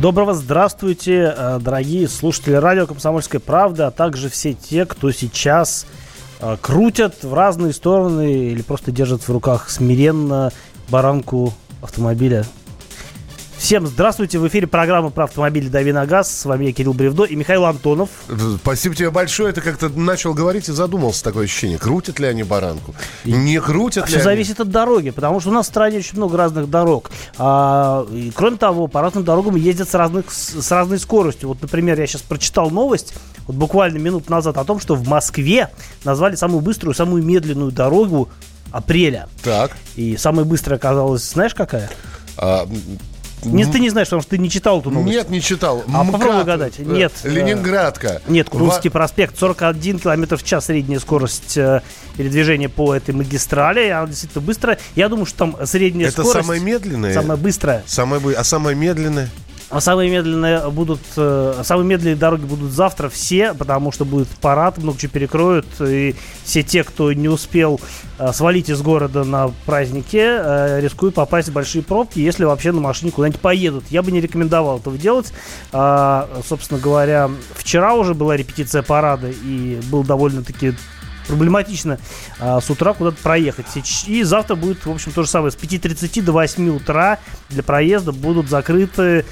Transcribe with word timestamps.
Доброго 0.00 0.32
здравствуйте, 0.32 1.34
э, 1.36 1.58
дорогие 1.60 2.06
слушатели 2.06 2.54
радио 2.54 2.86
«Комсомольская 2.86 3.40
правда», 3.40 3.88
а 3.88 3.90
также 3.90 4.28
все 4.28 4.54
те, 4.54 4.86
кто 4.86 5.10
сейчас 5.10 5.86
э, 6.38 6.56
крутят 6.60 7.24
в 7.24 7.34
разные 7.34 7.72
стороны 7.72 8.50
или 8.50 8.62
просто 8.62 8.92
держат 8.92 9.22
в 9.22 9.32
руках 9.32 9.68
смиренно 9.68 10.52
баранку 10.88 11.52
автомобиля 11.82 12.44
Всем 13.58 13.88
здравствуйте. 13.88 14.38
В 14.38 14.46
эфире 14.46 14.68
программа 14.68 15.10
про 15.10 15.24
автомобили 15.24 15.68
«Дави 15.68 15.90
на 15.90 16.06
газ». 16.06 16.30
С 16.32 16.44
вами 16.44 16.66
я, 16.66 16.72
Кирилл 16.72 16.94
Бревдо 16.94 17.24
и 17.24 17.34
Михаил 17.34 17.64
Антонов. 17.64 18.08
Спасибо 18.60 18.94
тебе 18.94 19.10
большое. 19.10 19.52
Ты 19.52 19.60
как-то 19.60 19.88
начал 19.88 20.32
говорить 20.32 20.68
и 20.68 20.72
задумался 20.72 21.24
такое 21.24 21.44
ощущение. 21.44 21.76
Крутят 21.76 22.20
ли 22.20 22.28
они 22.28 22.44
баранку? 22.44 22.94
Не 23.24 23.60
крутят 23.60 24.04
а 24.04 24.06
ли 24.06 24.10
Все 24.10 24.18
они? 24.18 24.24
зависит 24.24 24.60
от 24.60 24.70
дороги, 24.70 25.10
потому 25.10 25.40
что 25.40 25.50
у 25.50 25.52
нас 25.52 25.66
в 25.66 25.70
стране 25.70 25.98
очень 25.98 26.16
много 26.16 26.36
разных 26.36 26.70
дорог. 26.70 27.10
А, 27.36 28.06
и, 28.12 28.30
кроме 28.32 28.58
того, 28.58 28.86
по 28.86 29.02
разным 29.02 29.24
дорогам 29.24 29.56
ездят 29.56 29.88
с, 29.90 29.94
разных, 29.94 30.32
с 30.32 30.70
разной 30.70 31.00
скоростью. 31.00 31.48
Вот, 31.48 31.60
например, 31.60 31.98
я 31.98 32.06
сейчас 32.06 32.22
прочитал 32.22 32.70
новость, 32.70 33.12
вот 33.48 33.56
буквально 33.56 33.98
минут 33.98 34.30
назад, 34.30 34.56
о 34.56 34.64
том, 34.64 34.78
что 34.78 34.94
в 34.94 35.06
Москве 35.08 35.68
назвали 36.04 36.36
самую 36.36 36.60
быструю, 36.60 36.94
самую 36.94 37.24
медленную 37.24 37.72
дорогу 37.72 38.28
апреля. 38.70 39.28
Так. 39.42 39.72
И 39.96 40.16
самая 40.16 40.44
быстрая 40.44 40.78
оказалась, 40.78 41.28
знаешь, 41.28 41.54
какая? 41.54 41.90
А, 42.36 42.68
Не, 43.44 43.64
ты 43.66 43.80
не 43.80 43.90
знаешь, 43.90 44.08
потому 44.08 44.22
что 44.22 44.30
ты 44.30 44.38
не 44.38 44.50
читал 44.50 44.80
эту 44.80 44.90
новость. 44.90 45.10
Нет, 45.14 45.30
не 45.30 45.40
читал. 45.40 45.82
А 45.92 46.02
МКАД, 46.04 46.12
попробуй 46.12 46.42
угадать. 46.42 46.74
э, 46.78 46.82
Нет. 46.82 47.12
Ленинградка. 47.24 48.22
Нет, 48.28 48.48
Курбанский 48.48 48.90
проспект, 48.90 49.38
41 49.38 49.98
км 49.98 50.36
в 50.36 50.42
час 50.42 50.66
средняя 50.66 50.98
скорость 51.00 51.56
э, 51.56 51.82
передвижения 52.16 52.68
по 52.68 52.94
этой 52.94 53.14
магистрали. 53.14 53.88
Она 53.88 54.06
действительно 54.06 54.42
быстрая. 54.42 54.78
Я 54.94 55.08
думаю, 55.08 55.26
что 55.26 55.38
там 55.38 55.56
средняя 55.66 56.08
Это 56.08 56.22
скорость... 56.22 56.46
самая 56.46 56.60
медленная? 56.60 57.14
Самая 57.14 57.36
быстрая. 57.36 57.82
Самая 57.86 58.20
А 58.36 58.44
самая 58.44 58.74
медленная? 58.74 59.28
А 59.70 59.82
самые 59.82 60.10
медленные 60.10 60.70
будут, 60.70 61.00
э, 61.16 61.60
самые 61.62 61.86
медленные 61.86 62.16
дороги 62.16 62.46
будут 62.46 62.72
завтра 62.72 63.10
все, 63.10 63.52
потому 63.52 63.92
что 63.92 64.06
будет 64.06 64.28
парад, 64.28 64.78
много 64.78 64.98
чего 64.98 65.12
перекроют, 65.12 65.66
и 65.80 66.16
все 66.42 66.62
те, 66.62 66.82
кто 66.84 67.12
не 67.12 67.28
успел 67.28 67.78
э, 68.18 68.32
свалить 68.32 68.70
из 68.70 68.80
города 68.80 69.24
на 69.24 69.50
празднике, 69.66 70.22
э, 70.22 70.80
рискуют 70.80 71.16
попасть 71.16 71.50
в 71.50 71.52
большие 71.52 71.82
пробки, 71.82 72.18
если 72.18 72.44
вообще 72.44 72.72
на 72.72 72.80
машине 72.80 73.10
куда-нибудь 73.10 73.40
поедут. 73.40 73.84
Я 73.90 74.02
бы 74.02 74.10
не 74.10 74.22
рекомендовал 74.22 74.78
этого 74.78 74.96
делать. 74.96 75.34
А, 75.70 76.40
собственно 76.48 76.80
говоря, 76.80 77.30
вчера 77.54 77.94
уже 77.94 78.14
была 78.14 78.38
репетиция 78.38 78.82
парада, 78.82 79.28
и 79.28 79.80
был 79.90 80.02
довольно-таки 80.02 80.74
проблематично 81.28 81.98
а, 82.40 82.60
с 82.60 82.70
утра 82.70 82.94
куда-то 82.94 83.18
проехать. 83.22 83.66
И 84.06 84.22
завтра 84.22 84.56
будет, 84.56 84.86
в 84.86 84.90
общем, 84.90 85.12
то 85.12 85.22
же 85.22 85.28
самое. 85.28 85.52
С 85.52 85.56
5.30 85.56 86.22
до 86.22 86.32
8 86.32 86.74
утра 86.74 87.18
для 87.50 87.62
проезда 87.62 88.12
будут 88.12 88.48
закрыты 88.48 89.26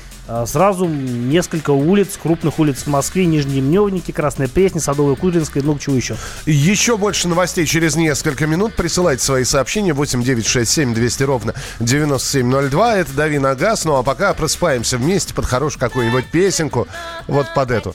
сразу 0.47 0.87
несколько 0.87 1.71
улиц, 1.71 2.19
крупных 2.21 2.59
улиц 2.59 2.83
в 2.85 2.87
Москве, 2.89 3.27
Нижние 3.27 3.63
Мневники, 3.63 4.13
Красная 4.13 4.49
Пресня, 4.49 4.81
Садовая 4.81 5.17
Кудринская 5.17 5.63
и 5.63 5.65
много 5.65 5.81
чего 5.81 5.97
еще. 5.97 6.17
Еще 6.47 6.97
больше 6.97 7.29
новостей 7.29 7.67
через 7.67 7.97
несколько 7.97 8.47
минут. 8.47 8.75
Присылайте 8.75 9.23
свои 9.23 9.45
сообщения 9.45 9.93
8967 9.93 10.95
200 10.95 11.23
ровно 11.23 11.55
9702. 11.81 12.97
Это 12.97 13.13
«Дави 13.13 13.39
на 13.39 13.55
газ». 13.55 13.85
Ну 13.85 13.97
а 13.97 14.03
пока 14.03 14.35
просыпаемся 14.35 14.99
вместе 14.99 15.35
под 15.35 15.47
хорошую 15.47 15.81
какую-нибудь 15.81 16.27
песенку. 16.31 16.89
Вот 17.27 17.53
под 17.55 17.71
эту. 17.71 17.95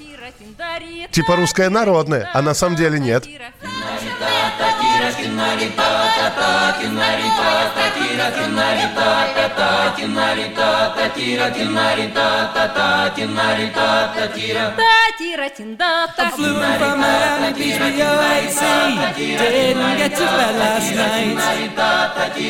Типа 1.11 1.35
русская 1.35 1.69
народная, 1.69 2.29
а 2.33 2.41
на 2.41 2.53
самом 2.53 2.77
деле 2.77 2.99
нет. 2.99 3.25
I 16.17 16.31
flew 16.31 16.55
in 16.57 16.73
from 16.79 16.95
Miami 17.01 17.51
Beach 17.59 17.79
with 17.79 17.97
your 17.97 18.15
AC. 18.33 18.61
Didn't 19.37 19.97
get 19.97 20.11
to 20.17 20.25
bed 20.25 20.55
last 20.63 20.89
night. 20.95 21.35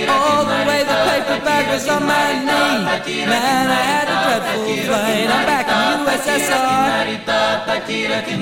All 0.09 0.43
the 0.45 0.59
way 0.69 0.81
the 0.83 0.97
paper 1.09 1.39
bag 1.45 1.65
was 1.73 1.87
on 1.89 2.03
my 2.05 2.29
knee. 2.47 2.85
Man, 3.25 3.65
I 3.69 3.81
had 3.91 4.07
a 4.07 4.17
dreadful 4.23 4.63
flight. 4.87 5.27
I'm 5.29 5.45
back 5.49 5.67
in 5.67 5.75
USSR. 6.05 6.61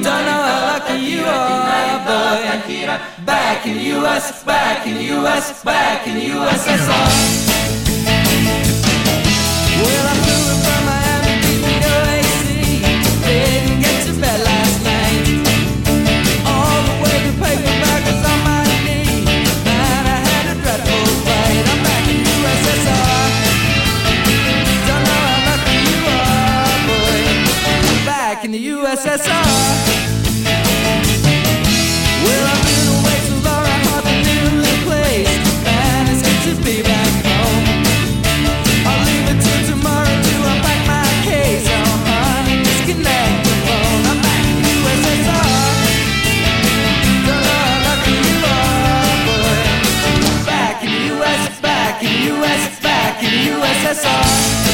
Don't 0.04 0.26
know 0.26 0.42
how 0.50 0.62
lucky 0.76 0.98
you 1.00 1.24
are, 1.24 2.00
boy. 2.06 2.99
Back 3.26 3.66
in 3.66 3.74
the 3.78 3.84
US, 4.00 4.44
back 4.44 4.88
in 4.88 4.96
the 4.96 5.04
US, 5.18 5.64
back 5.64 6.08
in 6.08 6.16
USSR. 6.22 7.10
Well, 9.82 10.06
I 10.08 10.16
flew 10.24 10.42
in 10.52 10.60
from 10.66 10.82
Miami 10.90 11.34
Beach 11.44 11.64
with 11.66 11.84
your 11.86 12.02
AC. 12.16 12.38
Didn't 13.26 13.80
get 13.82 13.98
to 14.08 14.14
bed 14.20 14.40
last 14.46 14.78
night. 14.84 15.26
All 16.46 16.80
the 16.88 16.96
the 17.04 17.34
was 18.06 18.22
on 18.32 18.40
my 18.48 18.64
knee. 18.86 19.26
Man, 19.66 20.04
I 20.06 20.20
had 20.30 20.46
a 20.52 20.56
dreadful. 20.62 21.06
I'm 21.72 21.82
back 21.84 22.06
in 22.14 22.18
USSR. 22.38 23.24
Don't 24.88 25.04
know 25.10 25.22
how 25.30 25.40
lucky 25.50 25.78
you 25.92 26.00
are, 26.18 26.78
boy. 26.88 27.24
Back 28.06 28.46
in 28.46 28.52
the 28.52 28.62
USSR. 28.70 30.09
cabeça 53.90 54.69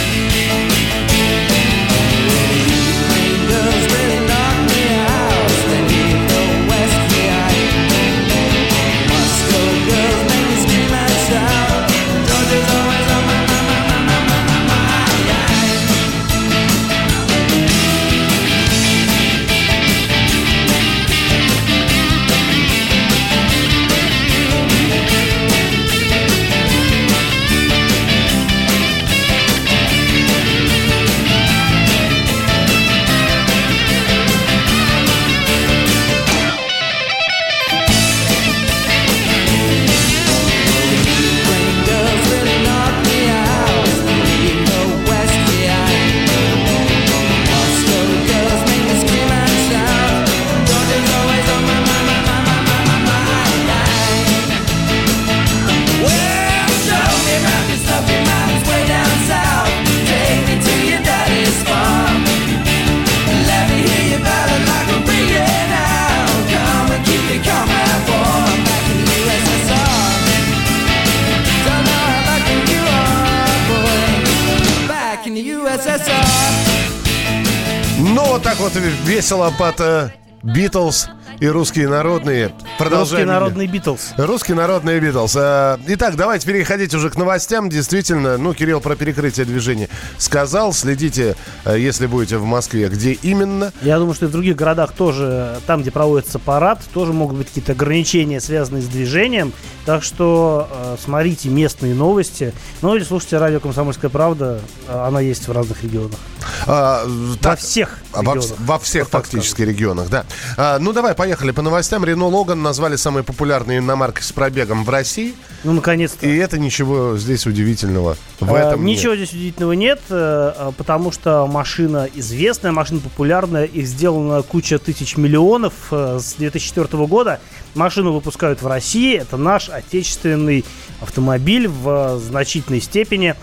так 78.58 78.74
вот 78.74 78.76
весело 79.04 79.54
под 79.58 80.12
Битлз 80.44 81.10
и 81.40 81.48
русские 81.48 81.90
народные. 81.90 82.54
Продолжаем. 82.78 83.24
Русские 83.24 83.26
народные 83.26 83.68
Битлз. 83.68 84.14
Русские 84.18 84.56
народные 84.58 85.00
Битлз. 85.00 85.36
А, 85.38 85.80
Итак, 85.88 86.18
давайте 86.18 86.46
переходить 86.46 86.94
уже 86.94 87.10
к 87.10 87.16
новостям. 87.16 87.70
Действительно, 87.70 88.38
ну, 88.38 88.54
Кирилл 88.54 88.82
про 88.82 88.96
перекрытие 88.98 89.46
движения 89.46 89.88
сказал. 90.18 90.74
Следите, 90.74 91.38
э, 91.64 91.80
если 91.80 92.06
будете 92.06 92.38
в 92.38 92.44
Москве, 92.44 92.90
где 92.90 93.14
именно. 93.14 93.72
Я 93.82 93.98
думаю, 93.98 94.14
что 94.14 94.26
и 94.26 94.28
в 94.28 94.32
других 94.32 94.58
городах 94.58 94.92
тоже, 94.92 95.60
там, 95.68 95.82
где 95.84 95.92
проводится 95.92 96.38
парад, 96.38 96.82
тоже 96.94 97.14
могут 97.14 97.38
быть 97.38 97.48
какие-то 97.48 97.72
ограничения, 97.72 98.42
связанные 98.42 98.82
с 98.82 98.88
движением. 98.88 99.54
Так 99.86 100.04
что 100.04 100.68
э, 100.70 100.98
смотрите 101.02 101.48
местные 101.50 101.96
новости. 101.96 102.54
Ну 102.82 102.96
или 102.96 103.04
слушайте 103.06 103.38
радио 103.38 103.62
«Комсомольская 103.62 104.10
правда». 104.10 104.60
Э, 104.90 105.06
Она 105.08 105.22
есть 105.22 105.48
в 105.48 105.52
разных 105.54 105.82
регионах. 105.84 106.20
А, 106.68 107.04
Во 107.08 107.38
так, 107.38 107.60
всех 107.60 108.00
а 108.12 108.22
во, 108.22 108.36
регионах. 108.36 108.58
во 108.60 108.80
всех 108.80 109.04
Вот 109.06 109.12
фактически 109.12 109.62
регионах, 109.62 110.10
да. 110.10 110.26
А, 110.58 110.78
ну, 110.80 110.92
давай, 110.94 111.14
поехали 111.14 111.52
по 111.52 111.62
новостям. 111.62 112.04
Рено 112.04 112.28
Логан 112.28 112.65
назвали 112.66 112.96
самой 112.96 113.24
популярной 113.24 113.78
иномаркой 113.78 114.24
с 114.24 114.32
пробегом 114.32 114.84
в 114.84 114.90
России. 114.90 115.36
Ну, 115.64 115.74
наконец-то. 115.74 116.26
И 116.28 116.36
это 116.36 116.58
ничего 116.60 117.18
здесь 117.18 117.46
удивительного 117.46 118.18
в 118.40 118.54
Э, 118.54 118.58
этом 118.58 118.84
нет. 118.84 118.98
Ничего 118.98 119.16
здесь 119.16 119.32
удивительного 119.32 119.72
нет, 119.74 120.02
э, 120.10 120.54
э, 120.58 120.72
потому 120.78 121.12
что 121.12 121.48
машина 121.48 122.10
известная, 122.14 122.72
машина 122.72 123.00
популярная, 123.00 123.66
их 123.66 123.88
сделано 123.88 124.42
куча 124.42 124.80
тысяч 124.80 125.16
миллионов 125.16 125.74
э, 125.92 126.20
с 126.20 126.34
2004 126.34 127.06
года. 127.06 127.40
Машину 127.76 128.12
выпускают 128.12 128.62
в 128.62 128.68
России, 128.68 129.16
это 129.16 129.38
наш 129.38 129.70
отечественный 129.70 130.66
автомобиль 131.02 131.68
в 131.68 132.20
значительной 132.20 132.82
степени. 132.82 133.36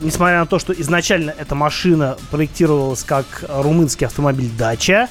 Несмотря 0.00 0.40
на 0.40 0.46
то, 0.46 0.58
что 0.58 0.72
изначально 0.72 1.32
эта 1.38 1.54
машина 1.54 2.16
проектировалась 2.30 3.04
как 3.04 3.24
румынский 3.48 4.06
автомобиль 4.06 4.50
«Дача», 4.58 5.02
а, 5.04 5.08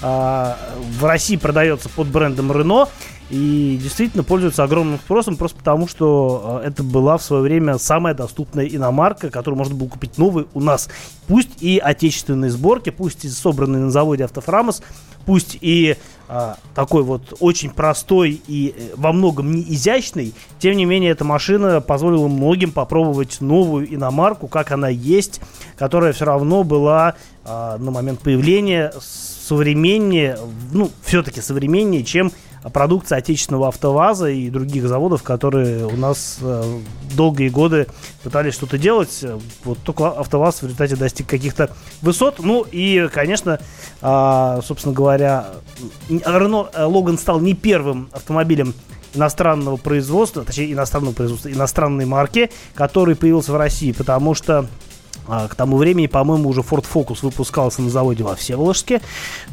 в 0.00 1.04
России 1.04 1.36
продается 1.36 1.88
под 1.88 2.08
брендом 2.08 2.52
Renault 2.52 2.90
и 3.28 3.78
действительно 3.82 4.22
пользуется 4.22 4.62
огромным 4.62 4.98
спросом 4.98 5.36
просто 5.36 5.58
потому, 5.58 5.88
что 5.88 6.60
э, 6.62 6.68
это 6.68 6.84
была 6.84 7.18
в 7.18 7.22
свое 7.22 7.42
время 7.42 7.76
самая 7.78 8.14
доступная 8.14 8.66
иномарка, 8.66 9.30
которую 9.30 9.58
можно 9.58 9.74
было 9.74 9.88
купить 9.88 10.16
новой 10.16 10.46
у 10.54 10.60
нас. 10.60 10.88
Пусть 11.26 11.60
и 11.60 11.78
отечественной 11.78 12.50
сборки, 12.50 12.90
пусть 12.90 13.24
и 13.24 13.28
собранной 13.28 13.80
на 13.80 13.90
заводе 13.90 14.24
Автофрамос, 14.24 14.80
пусть 15.24 15.58
и 15.60 15.96
а, 16.28 16.56
такой 16.74 17.02
вот 17.02 17.34
очень 17.40 17.70
простой 17.70 18.40
и 18.46 18.74
э, 18.76 18.94
во 18.96 19.12
многом 19.12 19.52
не 19.52 19.62
изящный, 19.62 20.32
тем 20.60 20.76
не 20.76 20.84
менее 20.84 21.10
эта 21.10 21.24
машина 21.24 21.80
позволила 21.80 22.28
многим 22.28 22.70
попробовать 22.70 23.40
новую 23.40 23.92
иномарку, 23.92 24.46
как 24.46 24.70
она 24.70 24.88
есть, 24.88 25.40
которая 25.76 26.12
все 26.12 26.26
равно 26.26 26.62
была 26.62 27.16
а, 27.44 27.76
на 27.78 27.90
момент 27.90 28.20
появления 28.20 28.92
современнее, 29.46 30.38
ну, 30.72 30.90
все-таки 31.04 31.40
современнее, 31.40 32.02
чем 32.02 32.32
продукция 32.72 33.18
отечественного 33.18 33.68
АвтоВАЗа 33.68 34.30
и 34.30 34.50
других 34.50 34.88
заводов, 34.88 35.22
которые 35.22 35.86
у 35.86 35.96
нас 35.96 36.38
э, 36.40 36.80
долгие 37.14 37.48
годы 37.48 37.86
пытались 38.24 38.54
что-то 38.54 38.76
делать. 38.76 39.24
Вот 39.62 39.78
только 39.84 40.08
АвтоВАЗ 40.08 40.56
в 40.56 40.62
результате 40.64 40.96
достиг 40.96 41.28
каких-то 41.28 41.70
высот. 42.02 42.40
Ну 42.40 42.66
и, 42.70 43.08
конечно, 43.12 43.60
а, 44.02 44.60
собственно 44.62 44.94
говоря, 44.94 45.46
Рено 46.08 46.68
Логан 46.76 47.16
стал 47.16 47.38
не 47.38 47.54
первым 47.54 48.08
автомобилем 48.12 48.74
иностранного 49.14 49.76
производства, 49.76 50.42
точнее 50.44 50.72
иностранного 50.72 51.14
производства, 51.14 51.52
иностранной 51.52 52.04
марки, 52.04 52.50
который 52.74 53.14
появился 53.14 53.52
в 53.52 53.56
России, 53.56 53.92
потому 53.92 54.34
что 54.34 54.66
К 55.26 55.54
тому 55.56 55.76
времени, 55.76 56.06
по-моему, 56.06 56.48
уже 56.48 56.60
Ford 56.60 56.84
Focus 56.92 57.18
выпускался 57.22 57.82
на 57.82 57.90
заводе 57.90 58.22
во 58.22 58.36
Всеволожске. 58.36 59.00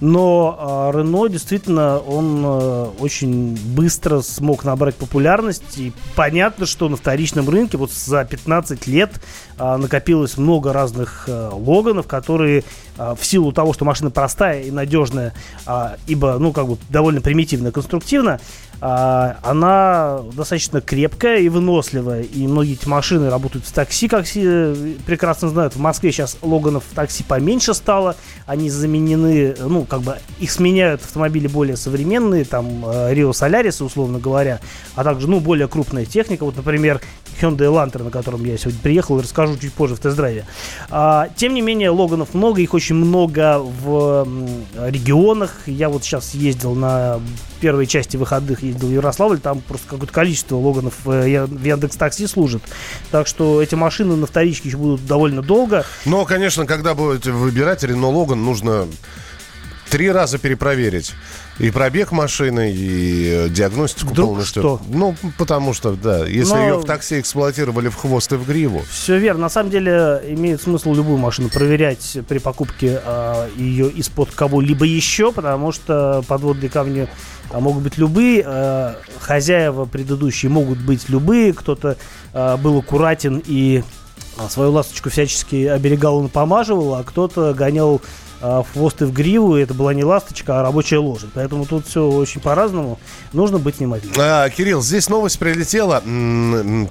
Но 0.01 0.57
а, 0.59 0.91
Renault 0.91 1.29
действительно, 1.29 1.97
он 1.99 2.43
э, 2.45 2.89
очень 2.99 3.57
быстро 3.73 4.21
смог 4.21 4.63
набрать 4.63 4.95
популярность. 4.95 5.77
И 5.77 5.91
понятно, 6.15 6.65
что 6.65 6.89
на 6.89 6.95
вторичном 6.95 7.49
рынке 7.49 7.77
вот 7.77 7.91
за 7.91 8.23
15 8.23 8.85
лет 8.87 9.19
а, 9.57 9.77
накопилось 9.77 10.37
много 10.37 10.73
разных 10.73 11.25
э, 11.27 11.49
логанов, 11.51 12.07
которые 12.07 12.63
а, 12.97 13.15
в 13.15 13.25
силу 13.25 13.51
того, 13.51 13.73
что 13.73 13.85
машина 13.85 14.11
простая 14.11 14.61
и 14.63 14.71
надежная, 14.71 15.33
а, 15.65 15.95
ибо, 16.07 16.37
ну, 16.39 16.51
как 16.51 16.67
бы 16.67 16.77
довольно 16.89 17.21
примитивно, 17.21 17.71
конструктивно, 17.71 18.39
а, 18.72 18.72
она 18.85 20.19
достаточно 20.33 20.81
крепкая 20.81 21.39
и 21.39 21.47
выносливая. 21.47 22.23
И 22.23 22.45
многие 22.47 22.73
эти 22.73 22.87
машины 22.87 23.29
работают 23.29 23.65
в 23.65 23.71
такси, 23.71 24.09
как 24.09 24.25
все 24.25 24.75
прекрасно 25.05 25.47
знают. 25.47 25.75
В 25.75 25.79
Москве 25.79 26.11
сейчас 26.11 26.37
Логанов 26.41 26.83
в 26.91 26.93
такси 26.93 27.23
поменьше 27.23 27.73
стало. 27.73 28.17
Они 28.45 28.69
заменены, 28.69 29.55
ну, 29.57 29.85
как 29.85 30.01
бы 30.01 30.17
их 30.39 30.51
сменяют 30.51 31.01
автомобили 31.01 31.47
более 31.47 31.77
современные, 31.77 32.43
там, 32.43 32.83
Рио 33.09 33.31
Солярис, 33.31 33.79
условно 33.81 34.19
говоря, 34.19 34.59
а 34.95 35.05
также, 35.05 35.29
ну, 35.29 35.39
более 35.39 35.69
крупная 35.69 36.03
техника. 36.03 36.43
Вот, 36.43 36.57
например, 36.57 36.99
Hyundai 37.41 37.67
Elantra, 37.67 38.03
на 38.03 38.11
котором 38.11 38.43
я 38.43 38.57
сегодня 38.57 38.81
приехал, 38.81 39.19
расскажу 39.19 39.57
чуть 39.57 39.73
позже 39.73 39.95
в 39.95 39.99
тест-драйве. 39.99 40.45
А, 40.89 41.29
тем 41.37 41.53
не 41.53 41.61
менее, 41.61 41.89
Логанов 41.89 42.33
много, 42.33 42.59
их 42.59 42.73
очень 42.73 42.95
много 42.95 43.59
в 43.59 44.27
регионах. 44.75 45.53
Я 45.67 45.87
вот 45.87 46.03
сейчас 46.03 46.33
ездил 46.33 46.75
на 46.75 47.21
первой 47.61 47.87
части 47.87 48.17
выходных, 48.17 48.61
ездил 48.73 48.89
в 48.89 48.91
Ярославль, 48.91 49.39
там 49.39 49.61
просто 49.61 49.87
какое-то 49.87 50.13
количество 50.13 50.55
Логанов 50.55 50.93
э, 51.05 51.45
в 51.45 51.63
Яндекс 51.63 51.95
Такси 51.95 52.27
служит. 52.27 52.61
Так 53.11 53.27
что 53.27 53.61
эти 53.61 53.75
машины 53.75 54.15
на 54.15 54.25
вторичке 54.25 54.69
еще 54.69 54.77
будут 54.77 55.05
довольно 55.05 55.41
долго. 55.41 55.85
Но, 56.05 56.25
конечно, 56.25 56.65
когда 56.65 56.93
будете 56.93 57.31
выбирать 57.31 57.83
Рено 57.83 58.09
Логан, 58.09 58.43
нужно 58.43 58.87
три 59.89 60.11
раза 60.11 60.37
перепроверить. 60.37 61.13
И 61.59 61.69
пробег 61.69 62.11
машины, 62.11 62.71
и 62.71 63.45
э, 63.45 63.49
диагностику 63.49 64.11
Вдруг 64.11 64.29
полностью. 64.29 64.61
что? 64.63 64.81
Ну, 64.89 65.15
потому 65.37 65.73
что, 65.73 65.91
да, 65.93 66.25
если 66.25 66.53
Но- 66.55 66.61
ее 66.63 66.77
в 66.79 66.85
такси 66.85 67.19
эксплуатировали 67.19 67.89
в 67.89 67.95
хвост 67.95 68.31
и 68.33 68.37
в 68.37 68.47
гриву. 68.47 68.81
Все 68.89 69.17
верно. 69.19 69.41
На 69.43 69.49
самом 69.49 69.69
деле 69.69 70.21
имеет 70.29 70.61
смысл 70.61 70.93
любую 70.95 71.17
машину 71.17 71.49
проверять 71.49 72.17
при 72.27 72.39
покупке 72.39 72.99
а, 73.05 73.47
ее 73.55 73.89
из-под 73.89 74.31
кого-либо 74.31 74.85
еще, 74.85 75.31
потому 75.31 75.71
что 75.71 76.23
подводные 76.27 76.69
камни 76.69 77.07
а, 77.51 77.59
могут 77.59 77.83
быть 77.83 77.97
любые, 77.99 78.43
а, 78.45 78.95
хозяева 79.19 79.85
предыдущие 79.85 80.49
могут 80.49 80.79
быть 80.79 81.07
любые, 81.07 81.53
кто-то 81.53 81.97
а, 82.33 82.57
был 82.57 82.79
аккуратен 82.79 83.43
и 83.45 83.83
свою 84.49 84.71
ласточку 84.71 85.11
всячески 85.11 85.67
оберегал 85.67 86.21
и 86.21 86.23
напомаживал, 86.23 86.95
а 86.95 87.03
кто-то 87.03 87.53
гонял 87.53 88.01
в 88.43 88.65
хвост 88.73 89.01
и 89.01 89.05
в 89.05 89.13
гриву, 89.13 89.57
и 89.57 89.61
это 89.63 89.73
была 89.73 89.93
не 89.93 90.03
ласточка, 90.03 90.59
а 90.59 90.63
рабочая 90.63 90.97
лошадь. 90.97 91.29
Поэтому 91.33 91.65
тут 91.65 91.87
все 91.87 92.05
очень 92.07 92.41
по-разному. 92.41 92.99
Нужно 93.31 93.57
быть 93.57 93.79
внимательным. 93.79 94.15
А, 94.19 94.49
Кирилл, 94.49 94.81
здесь 94.81 95.07
новость 95.09 95.39
прилетела, 95.39 96.01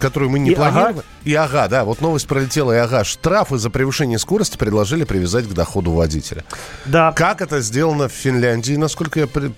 которую 0.00 0.30
мы 0.30 0.38
не 0.38 0.50
И 0.52 0.54
планировали. 0.54 0.90
ага. 0.92 1.02
И 1.24 1.34
ага, 1.34 1.68
да, 1.68 1.84
вот 1.84 2.00
новость 2.00 2.26
прилетела, 2.26 2.72
и 2.72 2.78
ага. 2.78 3.04
Штрафы 3.04 3.58
за 3.58 3.70
превышение 3.70 4.18
скорости 4.18 4.56
предложили 4.56 5.04
привязать 5.04 5.46
к 5.46 5.52
доходу 5.52 5.92
водителя. 5.92 6.44
Да. 6.86 7.12
Как 7.12 7.40
это 7.42 7.60
сделано 7.60 8.08
в 8.08 8.12
Финляндии, 8.12 8.74
насколько 8.74 9.20
я... 9.20 9.26
при- 9.26 9.52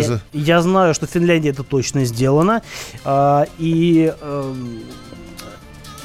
Я, 0.00 0.20
я 0.32 0.62
знаю, 0.62 0.94
что 0.94 1.06
в 1.06 1.10
Финляндии 1.10 1.50
это 1.50 1.62
точно 1.64 2.04
сделано. 2.04 2.62
А, 3.04 3.46
и 3.58 4.14
эм, 4.20 4.80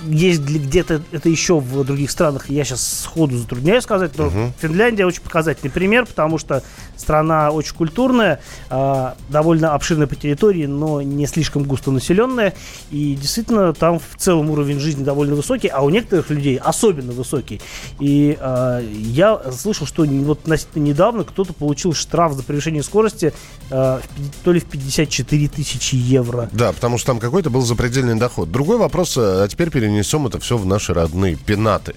есть 0.07 0.41
где-то 0.41 1.01
это 1.11 1.29
еще 1.29 1.59
в 1.59 1.83
других 1.83 2.11
странах, 2.11 2.49
я 2.49 2.63
сейчас 2.63 3.01
сходу 3.03 3.37
затрудняюсь 3.37 3.83
сказать, 3.83 4.17
но 4.17 4.31
Финляндия 4.59 5.05
очень 5.05 5.21
показательный 5.21 5.71
пример, 5.71 6.05
потому 6.05 6.37
что 6.37 6.63
страна 6.97 7.51
очень 7.51 7.75
культурная, 7.75 8.39
а, 8.69 9.15
довольно 9.29 9.73
обширная 9.73 10.07
по 10.07 10.15
территории, 10.15 10.65
но 10.65 11.01
не 11.01 11.27
слишком 11.27 11.63
густонаселенная, 11.63 12.53
и 12.91 13.15
действительно 13.15 13.73
там 13.73 13.99
в 13.99 14.17
целом 14.17 14.49
уровень 14.49 14.79
жизни 14.79 15.03
довольно 15.03 15.35
высокий, 15.35 15.67
а 15.67 15.81
у 15.81 15.89
некоторых 15.89 16.29
людей 16.29 16.57
особенно 16.57 17.11
высокий. 17.11 17.61
И 17.99 18.37
а, 18.39 18.81
я 18.81 19.39
слышал, 19.51 19.87
что 19.87 20.05
вот 20.05 20.47
недавно 20.75 21.23
кто-то 21.23 21.53
получил 21.53 21.93
штраф 21.93 22.33
за 22.33 22.43
превышение 22.43 22.83
скорости 22.83 23.33
а, 23.69 24.01
то 24.43 24.51
ли 24.51 24.59
в 24.59 24.65
54 24.65 25.47
тысячи 25.49 25.95
евро. 25.95 26.49
Да, 26.51 26.71
потому 26.71 26.97
что 26.97 27.07
там 27.07 27.19
какой-то 27.19 27.49
был 27.49 27.61
запредельный 27.61 28.15
доход. 28.15 28.51
Другой 28.51 28.77
вопрос, 28.77 29.17
э, 29.17 29.43
а 29.43 29.47
теперь 29.47 29.69
перенесем 29.69 30.27
это 30.27 30.39
все 30.39 30.57
в 30.57 30.65
наши 30.65 30.93
родные 30.93 31.35
пенаты. 31.35 31.95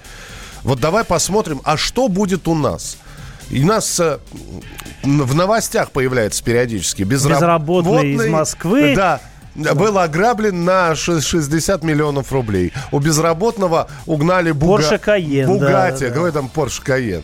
Вот 0.63 0.81
давай 0.81 1.05
посмотрим, 1.05 1.61
а 1.65 1.77
что 1.77 2.09
будет 2.09 2.49
у 2.49 2.55
нас? 2.55 2.99
И 3.51 3.65
нас 3.65 3.99
э, 4.01 4.19
в 5.03 5.35
новостях 5.35 5.91
появляется 5.91 6.43
периодически 6.45 7.03
безраб- 7.03 7.37
Безработный 7.37 8.13
из 8.13 8.27
Москвы. 8.27 8.95
Да. 8.97 9.21
Был 9.75 9.99
ограблен 9.99 10.65
на 10.65 10.95
ш- 10.95 11.21
60 11.21 11.83
миллионов 11.83 12.31
рублей. 12.33 12.73
У 12.93 13.01
безработного 13.01 13.89
угнали 14.07 14.53
буга... 14.53 14.83
Porsche 14.83 15.05
Cayenne, 15.05 15.47
Бугати. 15.47 16.01
да, 16.05 16.09
да. 16.09 16.15
Какой 16.15 16.33
там 16.33 16.49
Порш 16.49 16.79
Каен? 16.81 17.23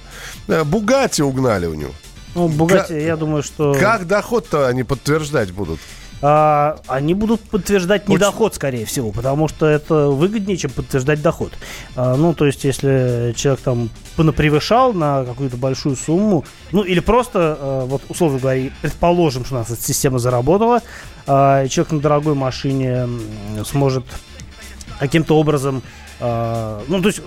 Бугати 0.64 1.22
угнали 1.22 1.66
у 1.66 1.74
него. 1.74 1.92
Ну, 2.34 2.48
Бугатти, 2.48 2.94
я 2.94 3.16
думаю, 3.16 3.42
что... 3.44 3.74
Как 3.74 4.06
доход-то 4.08 4.66
они 4.66 4.82
подтверждать 4.82 5.52
будут? 5.52 5.78
А, 6.26 6.78
они 6.86 7.12
будут 7.12 7.42
подтверждать 7.42 8.08
недоход, 8.08 8.54
скорее 8.54 8.86
всего, 8.86 9.12
потому 9.12 9.46
что 9.46 9.66
это 9.66 10.08
выгоднее, 10.08 10.56
чем 10.56 10.70
подтверждать 10.70 11.20
доход. 11.20 11.52
А, 11.96 12.16
ну, 12.16 12.32
то 12.32 12.46
есть, 12.46 12.64
если 12.64 13.34
человек 13.36 13.60
там 13.60 13.90
понапревышал 14.16 14.94
на 14.94 15.26
какую-то 15.26 15.58
большую 15.58 15.96
сумму, 15.96 16.46
ну, 16.72 16.82
или 16.82 17.00
просто, 17.00 17.58
а, 17.60 17.84
вот, 17.84 18.04
условно 18.08 18.38
говоря, 18.38 18.70
предположим, 18.80 19.44
что 19.44 19.56
у 19.56 19.58
нас 19.58 19.70
эта 19.70 19.82
система 19.82 20.18
заработала, 20.18 20.80
а, 21.26 21.68
человек 21.68 21.92
на 21.92 22.00
дорогой 22.00 22.34
машине 22.34 23.06
сможет 23.62 24.06
каким-то 24.98 25.36
образом 25.36 25.82
а, 26.20 26.82
ну, 26.88 27.02
то 27.02 27.08
есть 27.08 27.20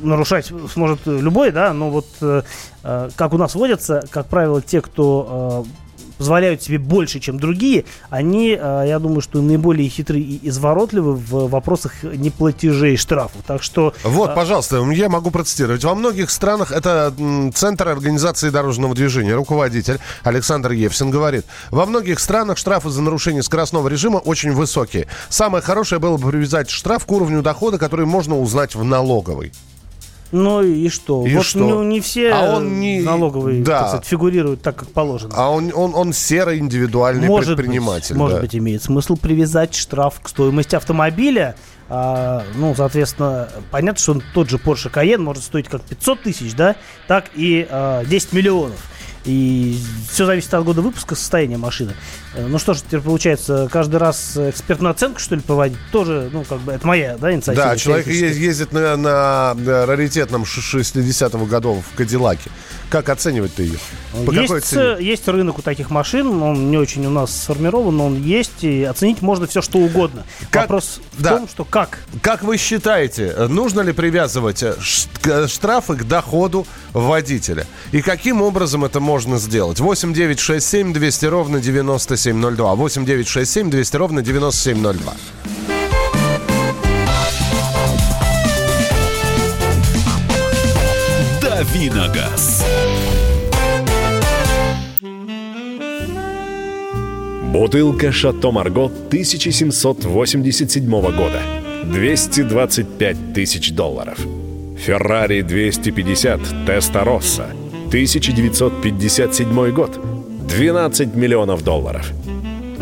нарушать 0.00 0.52
сможет 0.72 1.00
любой, 1.06 1.50
да, 1.50 1.72
но 1.72 1.90
вот 1.90 2.06
э, 2.20 2.42
э, 2.84 3.10
как 3.16 3.32
у 3.32 3.38
нас 3.38 3.54
водятся, 3.54 4.04
как 4.10 4.26
правило, 4.26 4.60
те, 4.60 4.82
кто 4.82 5.64
э, 5.66 5.85
позволяют 6.18 6.62
себе 6.62 6.78
больше, 6.78 7.20
чем 7.20 7.38
другие, 7.38 7.84
они, 8.10 8.56
э, 8.58 8.84
я 8.86 8.98
думаю, 8.98 9.20
что 9.20 9.40
наиболее 9.42 9.88
хитрые 9.88 10.22
и 10.22 10.48
изворотливы 10.48 11.14
в 11.14 11.48
вопросах 11.48 12.02
неплатежей 12.02 12.96
штрафов. 12.96 13.42
Так 13.46 13.62
что... 13.62 13.94
Вот, 14.02 14.30
а, 14.30 14.34
пожалуйста, 14.34 14.82
я 14.92 15.08
могу 15.08 15.30
процитировать. 15.30 15.84
Во 15.84 15.94
многих 15.94 16.30
странах 16.30 16.72
это 16.72 17.14
Центр 17.54 17.88
организации 17.88 18.50
дорожного 18.50 18.94
движения, 18.94 19.34
руководитель 19.34 19.98
Александр 20.22 20.72
Евсин 20.72 21.10
говорит, 21.10 21.44
во 21.70 21.86
многих 21.86 22.20
странах 22.20 22.58
штрафы 22.58 22.90
за 22.90 23.02
нарушение 23.02 23.42
скоростного 23.42 23.88
режима 23.88 24.18
очень 24.18 24.52
высокие. 24.52 25.06
Самое 25.28 25.62
хорошее 25.62 26.00
было 26.00 26.16
бы 26.16 26.30
привязать 26.30 26.70
штраф 26.70 27.06
к 27.06 27.12
уровню 27.12 27.42
дохода, 27.42 27.78
который 27.78 28.06
можно 28.06 28.38
узнать 28.38 28.74
в 28.74 28.84
налоговой. 28.84 29.52
Ну 30.32 30.62
и 30.62 30.88
что? 30.88 31.24
И 31.26 31.34
вот 31.34 31.44
что? 31.44 31.58
Не, 31.60 31.86
не 31.86 32.00
все 32.00 32.32
А 32.32 32.56
он 32.56 32.80
не- 32.80 33.00
налоговые 33.00 33.62
да. 33.62 33.80
так 33.80 33.88
сказать, 33.88 34.06
фигурируют 34.06 34.62
так, 34.62 34.76
как 34.76 34.88
положено. 34.88 35.34
А 35.36 35.50
он, 35.50 35.70
он, 35.74 35.94
он 35.94 36.12
серый 36.12 36.58
индивидуальный 36.58 37.28
может 37.28 37.56
предприниматель. 37.56 38.14
Быть, 38.14 38.18
может 38.18 38.36
да. 38.36 38.42
быть, 38.42 38.56
имеет 38.56 38.82
смысл 38.82 39.16
привязать 39.16 39.74
штраф 39.74 40.20
к 40.20 40.28
стоимости 40.28 40.74
автомобиля. 40.74 41.54
А, 41.88 42.42
ну, 42.56 42.74
соответственно, 42.74 43.48
понятно, 43.70 44.00
что 44.00 44.20
тот 44.34 44.50
же 44.50 44.56
Porsche 44.56 44.90
Cayenne 44.92 45.18
может 45.18 45.44
стоить 45.44 45.68
как 45.68 45.82
500 45.82 46.22
тысяч, 46.22 46.54
да, 46.54 46.74
так 47.06 47.26
и 47.34 47.66
а, 47.70 48.04
10 48.04 48.32
миллионов. 48.32 48.80
И 49.24 49.78
все 50.08 50.24
зависит 50.24 50.54
от 50.54 50.64
года 50.64 50.82
выпуска, 50.82 51.16
состояния 51.16 51.56
машины. 51.56 51.94
Э, 52.36 52.46
Ну 52.46 52.58
что 52.58 52.74
ж, 52.74 52.78
теперь 52.82 53.00
получается, 53.00 53.68
каждый 53.70 53.96
раз 53.96 54.36
экспертную 54.36 54.90
оценку, 54.92 55.18
что 55.20 55.34
ли, 55.34 55.40
проводить, 55.40 55.78
тоже, 55.92 56.30
ну, 56.32 56.44
как 56.44 56.60
бы, 56.60 56.72
это 56.72 56.86
моя, 56.86 57.16
да, 57.18 57.32
инициатива. 57.32 57.66
Да, 57.66 57.76
человек 57.76 58.06
ездит 58.06 58.72
на, 58.72 58.96
на, 58.96 59.54
раритетном 59.86 60.44
ш- 60.44 60.78
60-го 60.78 61.44
годов 61.46 61.84
в 61.92 61.96
Кадиллаке. 61.96 62.50
Как 62.90 63.08
оценивать-то 63.08 63.62
ее? 63.64 63.78
По 64.12 64.30
какой 64.32 64.58
есть, 64.58 64.66
цене? 64.68 64.82
э, 64.98 65.02
есть 65.02 65.26
рынок 65.26 65.58
у 65.58 65.62
таких 65.62 65.90
машин, 65.90 66.40
он 66.40 66.70
не 66.70 66.78
очень 66.78 67.04
у 67.06 67.10
нас 67.10 67.32
сформирован, 67.42 67.96
но 67.96 68.06
он 68.06 68.22
есть, 68.22 68.62
и 68.62 68.84
оценить 68.84 69.22
можно 69.22 69.46
все, 69.48 69.60
что 69.60 69.78
угодно. 69.78 70.24
Как- 70.50 70.62
Вопрос 70.62 71.00
в 71.14 71.22
да. 71.22 71.38
том, 71.38 71.48
что 71.48 71.64
как. 71.64 71.98
Как 72.22 72.42
вы 72.44 72.56
считаете, 72.58 73.34
нужно 73.48 73.80
ли 73.80 73.92
привязывать 73.92 74.62
э, 74.62 74.76
штрафы 75.48 75.96
к 75.96 76.04
доходу 76.04 76.64
водителя? 76.92 77.66
И 77.90 78.02
каким 78.02 78.40
образом 78.40 78.84
это 78.84 79.00
можно 79.00 79.38
сделать? 79.38 79.80
8 79.80 80.12
9 80.14 80.38
6 80.38 80.64
7 80.66 80.92
200 80.92 81.26
ровно 81.26 81.58
9702. 82.26 82.74
8 82.74 83.04
9 83.04 83.28
6 83.28 83.50
7 83.50 83.70
200 83.70 83.96
ровно 83.96 84.22
9702. 84.22 85.12
Давиногаз. 91.40 92.64
Бутылка 97.52 98.12
«Шато 98.12 98.50
Марго» 98.50 98.84
1787 98.84 100.90
года. 100.90 101.42
225 101.84 103.34
тысяч 103.34 103.72
долларов. 103.72 104.18
«Феррари 104.78 105.42
250 105.42 106.66
Теста 106.66 107.04
Росса» 107.04 107.46
1957 107.88 109.72
год. 109.72 110.15
12 110.48 111.14
миллионов 111.14 111.62
долларов. 111.64 112.12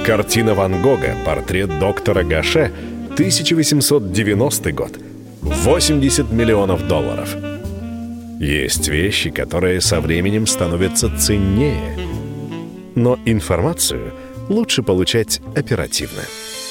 Картина 0.06 0.54
Ван 0.54 0.83
Гога 0.83 1.16
«Портрет 1.25 1.78
доктора 1.78 2.23
Гаше» 2.23 2.71
1890 3.14 4.73
год. 4.73 4.92
80 5.40 6.30
миллионов 6.30 6.87
долларов. 6.87 7.35
Есть 8.38 8.88
вещи, 8.88 9.30
которые 9.30 9.80
со 9.80 10.00
временем 10.00 10.47
становятся 10.47 11.11
ценнее. 11.16 11.97
Но 12.94 13.18
информацию 13.25 14.12
лучше 14.49 14.83
получать 14.83 15.40
оперативно. 15.56 16.23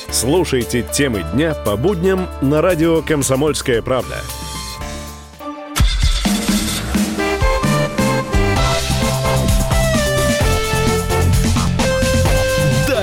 Слушайте 0.09 0.85
темы 0.93 1.23
дня 1.33 1.55
по 1.65 1.75
будням 1.75 2.27
на 2.41 2.61
радио 2.61 3.01
«Комсомольская 3.01 3.81
правда». 3.81 4.17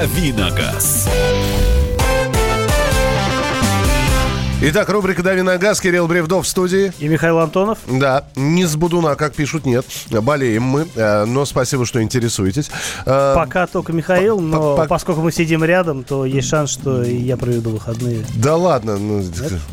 Давиногаз. 0.00 1.06
Итак, 4.62 4.88
рубрика 4.88 5.22
«Дави 5.22 5.42
на 5.42 5.58
газ», 5.58 5.78
Кирилл 5.78 6.06
Бревдов 6.06 6.46
в 6.46 6.48
студии. 6.48 6.90
И 6.98 7.06
Михаил 7.08 7.38
Антонов. 7.38 7.78
Да, 7.86 8.24
не 8.34 8.64
с 8.64 8.76
Будуна, 8.76 9.14
как 9.14 9.34
пишут, 9.34 9.66
нет. 9.66 9.84
Болеем 10.10 10.62
мы, 10.62 10.86
э, 10.94 11.24
но 11.26 11.44
спасибо, 11.44 11.84
что 11.84 12.02
интересуетесь. 12.02 12.70
Э, 13.04 13.34
Пока 13.34 13.66
только 13.66 13.92
Михаил, 13.92 14.40
но 14.40 14.76
по- 14.76 14.86
поскольку 14.86 15.20
мы 15.20 15.32
сидим 15.32 15.64
рядом, 15.64 16.02
то 16.02 16.24
есть 16.24 16.48
шанс, 16.48 16.70
что 16.70 17.02
и 17.02 17.16
я 17.16 17.36
проведу 17.36 17.68
выходные 17.70 18.24
Да 18.36 18.56
ладно, 18.56 18.96
ну, 18.96 19.22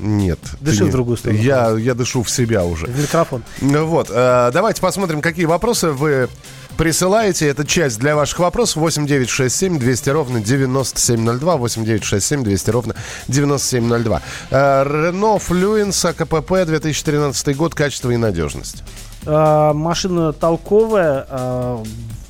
нет. 0.02 0.40
Дыши 0.60 0.80
ты 0.80 0.86
в 0.86 0.92
другую 0.92 1.16
сторону. 1.16 1.40
Я, 1.40 1.70
я 1.78 1.94
дышу 1.94 2.24
в 2.24 2.30
себя 2.30 2.66
уже. 2.66 2.86
в 2.88 3.02
микрофон. 3.02 3.44
Ну 3.62 3.86
Вот, 3.86 4.10
э, 4.10 4.52
давайте 4.54 4.82
посмотрим, 4.82 5.22
какие 5.22 5.46
вопросы 5.46 5.92
вы 5.92 6.28
присылаете. 6.78 7.48
Это 7.48 7.66
часть 7.66 8.00
для 8.00 8.16
ваших 8.16 8.40
вопросов. 8.40 8.78
8967 8.78 9.80
200 9.80 10.10
ровно 10.10 10.40
9702. 10.40 11.58
8967 11.58 12.44
200 12.44 12.70
ровно 12.70 12.96
9702. 13.28 14.22
Э, 14.52 14.84
Рено 14.84 15.40
Флюенс 15.40 16.06
АКПП 16.06 16.66
2013 16.66 17.58
год. 17.58 17.76
Качество 17.76 18.12
и 18.12 18.18
надежность. 18.18 18.84
А, 19.26 19.74
машина 19.74 20.32
толковая. 20.34 21.26
а, 21.30 21.84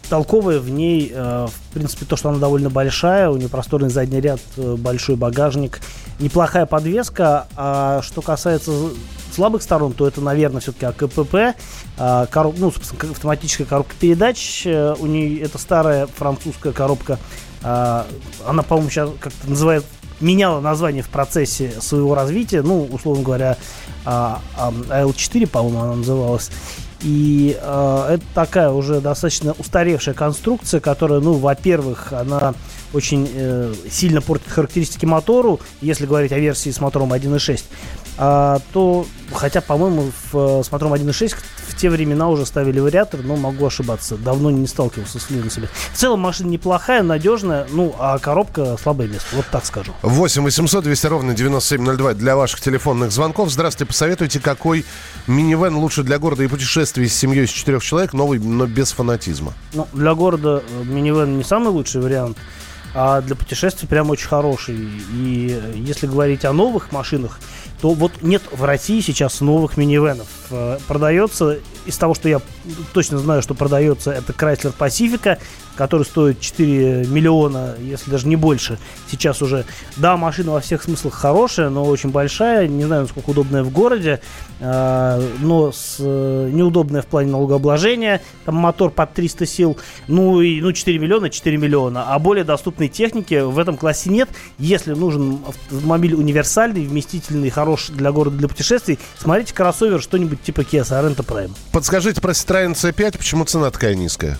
толковая 0.09 0.59
в 0.59 0.69
ней, 0.69 1.11
а, 1.13 1.47
в 1.47 1.73
принципе, 1.73 2.05
то, 2.05 2.15
что 2.15 2.29
она 2.29 2.39
довольно 2.39 2.69
большая, 2.69 3.29
у 3.29 3.37
нее 3.37 3.49
просторный 3.49 3.89
задний 3.89 4.21
ряд, 4.21 4.39
большой 4.55 5.17
багажник, 5.17 5.81
неплохая 6.19 6.65
подвеска. 6.65 7.47
А 7.55 8.01
что 8.01 8.21
касается 8.21 8.71
слабых 9.33 9.61
сторон, 9.61 9.93
то 9.93 10.07
это, 10.07 10.21
наверное, 10.21 10.61
все-таки 10.61 10.85
АКПП, 10.85 11.55
а, 11.97 12.25
короб- 12.27 12.55
ну, 12.57 12.71
собственно, 12.71 13.11
автоматическая 13.11 13.67
коробка 13.67 13.93
передач. 13.99 14.63
э, 14.65 14.95
У 14.99 15.05
нее 15.05 15.41
это 15.41 15.57
старая 15.57 16.07
французская 16.07 16.73
коробка. 16.73 17.19
а, 17.63 18.07
Она, 18.45 18.63
по-моему, 18.63 18.89
сейчас 18.89 19.09
как-то 19.19 19.49
называют 19.49 19.85
меняла 20.19 20.59
название 20.61 21.03
в 21.03 21.09
процессе 21.09 21.79
своего 21.79 22.15
развития, 22.15 22.63
ну, 22.63 22.85
условно 22.91 23.23
говоря, 23.23 23.55
а, 24.03 24.41
а, 24.57 24.71
L4, 24.89 25.45
по-моему, 25.45 25.81
она 25.81 25.95
называлась. 25.95 26.49
И 27.01 27.57
э, 27.59 28.07
это 28.13 28.23
такая 28.33 28.71
уже 28.71 29.01
достаточно 29.01 29.53
устаревшая 29.57 30.15
конструкция, 30.15 30.79
которая, 30.79 31.19
ну, 31.19 31.33
во-первых, 31.33 32.11
она 32.11 32.55
очень 32.93 33.29
э, 33.31 33.73
сильно 33.89 34.21
портит 34.21 34.49
характеристики 34.49 35.05
мотору, 35.05 35.59
если 35.81 36.05
говорить 36.05 36.31
о 36.31 36.39
версии 36.39 36.71
с 36.71 36.79
мотором 36.79 37.13
1.6. 37.13 37.63
А, 38.19 38.59
то, 38.73 39.05
хотя, 39.31 39.61
по-моему, 39.61 40.11
в, 40.31 40.63
с 40.63 40.71
мотором 40.71 40.93
1.6 40.93 41.35
в 41.66 41.66
те 41.77 41.89
времена 41.89 42.29
уже 42.29 42.45
ставили 42.45 42.79
вариатор, 42.79 43.21
но 43.23 43.35
могу 43.35 43.65
ошибаться. 43.65 44.17
Давно 44.17 44.51
не 44.51 44.67
сталкивался 44.67 45.19
с 45.19 45.23
флюенсами. 45.23 45.69
В 45.93 45.97
целом 45.97 46.19
машина 46.19 46.49
неплохая, 46.49 47.03
надежная, 47.03 47.67
ну, 47.71 47.95
а 47.99 48.17
коробка 48.19 48.77
слабое 48.81 49.07
место, 49.07 49.27
вот 49.33 49.45
так 49.51 49.65
скажу. 49.65 49.93
8 50.01 50.43
800 50.43 50.83
200 50.83 51.07
ровно 51.07 51.33
9702 51.33 52.13
для 52.15 52.35
ваших 52.35 52.61
телефонных 52.61 53.11
звонков. 53.11 53.49
Здравствуйте, 53.51 53.87
посоветуйте, 53.87 54.39
какой 54.39 54.85
минивэн 55.27 55.75
лучше 55.75 56.03
для 56.03 56.19
города 56.19 56.43
и 56.43 56.47
путешествий 56.47 57.07
с 57.07 57.15
семьей 57.15 57.45
из 57.45 57.49
четырех 57.49 57.83
человек, 57.83 58.13
новый, 58.13 58.39
но 58.39 58.65
без 58.65 58.91
фанатизма. 58.91 59.53
Ну, 59.73 59.87
для 59.93 60.13
города 60.15 60.63
э, 60.67 60.83
минивэн 60.83 61.37
не 61.37 61.43
самый 61.43 61.69
лучший 61.69 62.01
вариант, 62.01 62.37
а 62.93 63.21
для 63.21 63.35
путешествий 63.35 63.87
прям 63.87 64.09
очень 64.09 64.27
хороший. 64.27 64.89
И 65.13 65.61
если 65.75 66.07
говорить 66.07 66.45
о 66.45 66.53
новых 66.53 66.91
машинах, 66.91 67.39
то 67.81 67.93
вот 67.93 68.11
нет 68.21 68.41
в 68.51 68.63
России 68.63 69.01
сейчас 69.01 69.41
новых 69.41 69.77
минивенов. 69.77 70.27
Э, 70.49 70.79
Продается, 70.87 71.59
из 71.85 71.97
того, 71.97 72.13
что 72.15 72.27
я 72.29 72.41
точно 72.93 73.19
знаю, 73.19 73.41
что 73.41 73.53
продается, 73.53 74.11
это 74.11 74.33
Chrysler 74.33 74.73
Pacifica, 74.77 75.37
который 75.77 76.03
стоит 76.03 76.39
4 76.39 77.05
миллиона, 77.07 77.75
если 77.79 78.09
даже 78.09 78.27
не 78.27 78.35
больше. 78.35 78.79
Сейчас 79.11 79.41
уже, 79.41 79.65
да, 79.97 80.17
машина 80.17 80.53
во 80.53 80.59
всех 80.59 80.81
смыслах 80.81 81.13
хорошая, 81.13 81.69
но 81.69 81.85
очень 81.85 82.09
большая, 82.09 82.67
не 82.67 82.85
знаю, 82.85 83.03
насколько 83.03 83.29
удобная 83.29 83.63
в 83.63 83.69
городе, 83.69 84.21
э, 84.59 85.29
но 85.39 85.71
с, 85.71 85.97
э, 85.99 86.49
неудобная 86.51 87.01
в 87.01 87.05
плане 87.05 87.31
налогообложения, 87.31 88.21
там 88.45 88.55
мотор 88.55 88.89
под 88.89 89.13
300 89.13 89.45
сил, 89.45 89.77
ну 90.07 90.41
и 90.41 90.61
ну 90.61 90.71
4 90.71 90.97
миллиона, 90.97 91.29
4 91.29 91.57
миллиона, 91.57 92.05
а 92.07 92.17
более 92.17 92.43
доступная 92.43 92.77
крупной 92.77 92.89
техники 92.89 93.41
в 93.41 93.59
этом 93.59 93.77
классе 93.77 94.09
нет. 94.09 94.29
Если 94.57 94.93
нужен 94.93 95.39
автомобиль 95.47 96.13
универсальный, 96.13 96.85
вместительный, 96.85 97.49
хороший 97.49 97.95
для 97.95 98.11
города, 98.11 98.37
для 98.37 98.47
путешествий, 98.47 98.99
смотрите 99.17 99.53
кроссовер, 99.53 100.01
что-нибудь 100.01 100.41
типа 100.41 100.61
Kia 100.61 100.83
Sorento 100.83 101.25
Prime. 101.25 101.51
Подскажите 101.71 102.21
про 102.21 102.31
Citroёn 102.31 102.73
C5, 102.73 103.17
почему 103.17 103.45
цена 103.45 103.71
такая 103.71 103.95
низкая? 103.95 104.37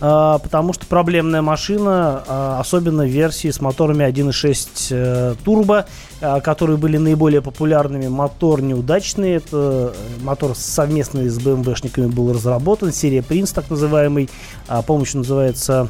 А, 0.00 0.38
потому 0.38 0.72
что 0.72 0.86
проблемная 0.86 1.42
машина, 1.42 2.24
а, 2.26 2.60
особенно 2.60 3.02
версии 3.02 3.50
с 3.50 3.60
моторами 3.60 4.04
1.6 4.04 4.88
э, 4.90 5.34
турбо, 5.44 5.86
а, 6.20 6.40
которые 6.40 6.78
были 6.78 6.96
наиболее 6.96 7.42
популярными. 7.42 8.08
Мотор 8.08 8.62
неудачный, 8.62 9.32
это 9.32 9.92
э, 9.94 10.22
мотор 10.22 10.56
совместный 10.56 11.28
с 11.28 11.38
BMW-шниками 11.38 12.08
был 12.08 12.32
разработан, 12.32 12.92
серия 12.92 13.18
Prince 13.20 13.52
так 13.54 13.68
называемый, 13.68 14.30
еще 14.68 15.18
называется 15.18 15.88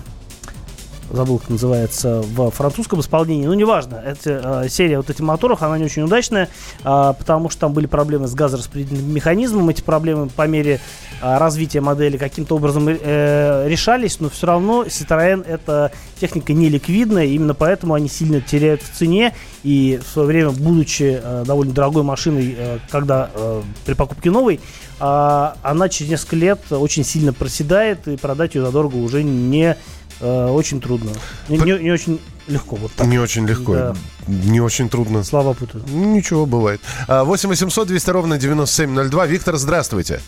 забыл, 1.11 1.39
как 1.39 1.51
называется 1.51 2.23
в 2.23 2.51
французском 2.51 3.01
исполнении, 3.01 3.47
ну, 3.47 3.55
неважно, 3.55 3.97
это 3.97 4.63
э, 4.65 4.69
серия 4.69 4.99
вот 4.99 5.11
этих 5.11 5.21
моторов, 5.21 5.63
она 5.63 5.79
не 5.79 5.85
очень 5.85 6.03
удачная, 6.03 6.49
а, 6.85 7.13
потому 7.13 7.51
что 7.51 7.61
там 7.61 7.73
были 7.73 7.87
проблемы 7.87 8.29
с 8.29 8.35
газораспределительным 8.35 9.13
механизмом, 9.13 9.69
эти 9.69 9.83
проблемы 9.83 10.29
по 10.29 10.47
мере 10.47 10.81
а, 11.21 11.39
развития 11.39 11.81
модели 11.81 12.17
каким-то 12.17 12.57
образом 12.57 12.89
э, 12.89 13.67
решались, 13.69 14.21
но 14.21 14.31
все 14.31 14.47
равно 14.47 14.85
Citroën 14.85 15.47
это 15.47 15.93
техника 16.21 16.53
неликвидная, 16.53 17.27
именно 17.27 17.55
поэтому 17.55 17.95
они 17.95 18.09
сильно 18.09 18.41
теряют 18.41 18.83
в 18.83 18.97
цене, 18.97 19.35
и 19.63 20.01
в 20.03 20.09
свое 20.09 20.29
время, 20.29 20.51
будучи 20.51 21.21
э, 21.23 21.45
довольно 21.47 21.73
дорогой 21.73 22.03
машиной, 22.03 22.55
э, 22.57 22.79
когда 22.91 23.31
э, 23.35 23.63
при 23.85 23.95
покупке 23.95 24.31
новой, 24.31 24.61
а, 25.03 25.57
она 25.63 25.89
через 25.89 26.11
несколько 26.11 26.37
лет 26.37 26.61
очень 26.71 27.05
сильно 27.05 27.33
проседает, 27.33 28.07
и 28.07 28.17
продать 28.17 28.55
ее 28.55 28.65
задорого 28.65 28.97
уже 28.97 29.23
не 29.23 29.77
э, 30.21 30.47
очень 30.51 30.81
трудно. 30.81 31.11
Не, 31.49 31.59
не- 31.59 31.79
не 31.79 31.91
очень 31.91 32.21
легко. 32.49 32.77
Вот 32.77 32.93
так. 32.93 33.07
Не 33.07 33.19
очень 33.19 33.47
легко. 33.47 33.75
Да. 33.75 33.95
Не 34.27 34.61
очень 34.61 34.89
трудно. 34.89 35.23
Слова 35.25 35.55
путаю. 35.55 35.85
Ну, 35.89 36.15
Ничего, 36.15 36.47
бывает. 36.47 36.81
А, 37.09 37.25
8 37.25 37.49
800 37.49 37.89
200 37.89 38.11
ровно 38.11 38.39
9702. 38.39 39.27
Виктор, 39.27 39.57
здравствуйте. 39.57 40.21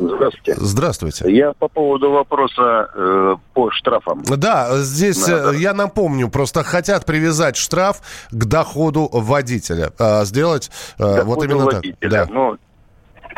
Здравствуйте. 0.00 0.54
Здравствуйте. 0.58 1.24
Я 1.36 1.52
по 1.54 1.66
поводу 1.68 2.12
вопроса 2.12 2.88
э, 2.94 3.36
по 3.52 3.70
штрафам. 3.72 4.22
Да, 4.24 4.80
здесь 4.82 5.26
Надо. 5.26 5.50
э, 5.52 5.56
я 5.58 5.74
напомню, 5.74 6.28
просто 6.28 6.62
хотят 6.62 7.04
привязать 7.04 7.56
штраф 7.56 8.00
к 8.30 8.44
доходу 8.44 9.08
водителя. 9.12 9.90
А, 9.98 10.24
сделать 10.24 10.70
э, 10.98 11.02
вот 11.24 11.40
Доходу 11.40 11.44
именно 11.46 11.64
водителя. 11.64 11.96
так. 12.00 12.10
Да. 12.10 12.26
Ну, 12.32 12.56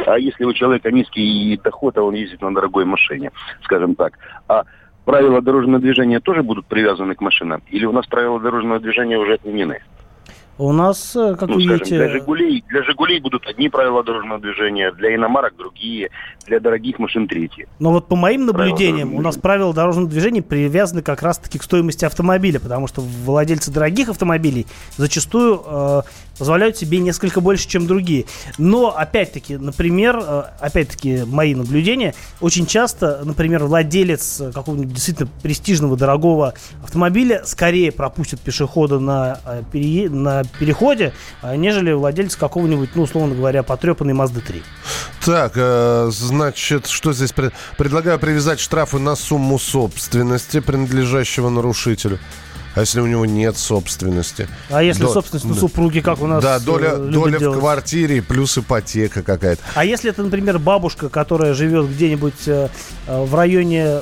а 0.07 0.19
если 0.19 0.45
у 0.45 0.52
человека 0.52 0.90
низкий 0.90 1.59
доход, 1.64 1.97
а 1.97 2.02
он 2.02 2.12
ездит 2.14 2.42
на 2.42 2.54
дорогой 2.54 2.85
машине, 2.85 3.30
скажем 3.64 3.95
так, 3.95 4.12
а 4.47 4.64
правила 5.04 5.40
дорожного 5.40 5.80
движения 5.80 6.21
тоже 6.21 6.42
будут 6.42 6.66
привязаны 6.66 7.14
к 7.14 7.21
машинам? 7.21 7.62
Или 7.71 7.85
у 7.87 7.92
нас 7.92 8.07
правила 8.07 8.40
дорожного 8.40 8.80
движения 8.80 9.19
уже 9.19 9.35
отменены? 9.35 9.80
У 10.61 10.73
нас, 10.73 11.16
э, 11.16 11.37
как 11.37 11.49
Ну, 11.49 11.54
вы 11.54 11.62
скажем, 11.62 11.78
видите, 11.78 11.97
для 11.97 12.09
«Жигулей», 12.11 12.64
для 12.69 12.83
«Жигулей» 12.83 13.19
будут 13.19 13.47
одни 13.47 13.71
правила 13.71 14.04
дорожного 14.04 14.38
движения, 14.38 14.92
для 14.92 15.14
иномарок 15.14 15.57
другие, 15.57 16.11
для 16.47 16.61
дорогих 16.61 16.99
машин 16.99 17.26
третьи. 17.26 17.66
Но 17.78 17.92
вот 17.92 18.09
по 18.09 18.14
моим 18.14 18.45
наблюдениям, 18.45 19.14
у 19.14 19.23
нас 19.23 19.38
правила 19.38 19.73
дорожного 19.73 20.11
движения 20.11 20.42
привязаны 20.42 21.00
как 21.00 21.23
раз-таки 21.23 21.59
к 21.59 21.62
стоимости 21.62 22.04
автомобиля, 22.04 22.61
потому 22.61 22.88
что 22.88 23.00
владельцы 23.00 23.73
дорогих 23.73 24.11
автомобилей 24.11 24.66
зачастую 24.99 25.62
э, 25.64 26.02
позволяют 26.40 26.78
себе 26.78 26.99
несколько 27.00 27.42
больше, 27.42 27.68
чем 27.68 27.87
другие. 27.87 28.25
Но, 28.56 28.97
опять-таки, 28.97 29.59
например, 29.59 30.18
э, 30.26 30.42
опять-таки, 30.59 31.25
мои 31.26 31.54
наблюдения, 31.54 32.14
очень 32.40 32.64
часто, 32.64 33.20
например, 33.25 33.64
владелец 33.64 34.40
э, 34.40 34.50
какого-нибудь 34.50 34.94
действительно 34.94 35.28
престижного, 35.42 35.99
дорогого 35.99 36.54
автомобиля 36.82 37.42
скорее 37.44 37.92
пропустит 37.92 38.40
пешехода 38.40 38.99
на, 38.99 39.38
э, 39.44 39.62
перее- 39.70 40.09
на 40.09 40.42
переходе, 40.59 41.12
э, 41.42 41.56
нежели 41.56 41.92
владелец 41.92 42.37
какого-нибудь, 42.37 42.88
ну, 42.94 43.02
условно 43.02 43.35
говоря, 43.35 43.62
потрепанной 43.62 44.14
Mazda 44.14 44.40
3. 44.40 44.62
Так, 45.23 45.52
значит, 46.11 46.87
что 46.87 47.12
здесь? 47.12 47.32
пред- 47.32 47.52
Предлагаю 47.76 48.18
привязать 48.18 48.61
штрафы 48.61 48.99
на 48.99 49.14
сумму 49.14 49.59
собственности, 49.59 50.61
принадлежащего 50.61 51.50
нарушителю. 51.50 52.18
А 52.75 52.81
если 52.81 53.00
у 53.00 53.07
него 53.07 53.27
нет 53.27 53.57
собственности? 53.57 54.49
А 54.69 54.83
если 54.83 55.03
До- 55.03 55.12
собственность 55.12 55.47
на 55.47 55.55
да. 55.55 55.61
супруге, 55.61 56.03
как 56.03 56.23
у 56.23 56.27
нас 56.27 56.43
Да, 56.43 56.57
э, 56.57 56.61
доля, 56.61 56.95
любят 56.97 57.41
доля 57.41 57.50
в 57.50 57.59
квартире 57.59 58.23
плюс 58.23 58.57
ипотека 58.59 59.23
какая-то. 59.23 59.62
А 59.75 59.85
если 59.85 60.11
это, 60.11 60.23
например, 60.23 60.59
бабушка, 60.59 61.09
которая 61.09 61.55
живет 61.55 61.89
где-нибудь 61.91 62.47
э, 62.47 62.69
э, 63.07 63.25
в 63.25 63.35
районе 63.35 63.85
э, 63.85 64.00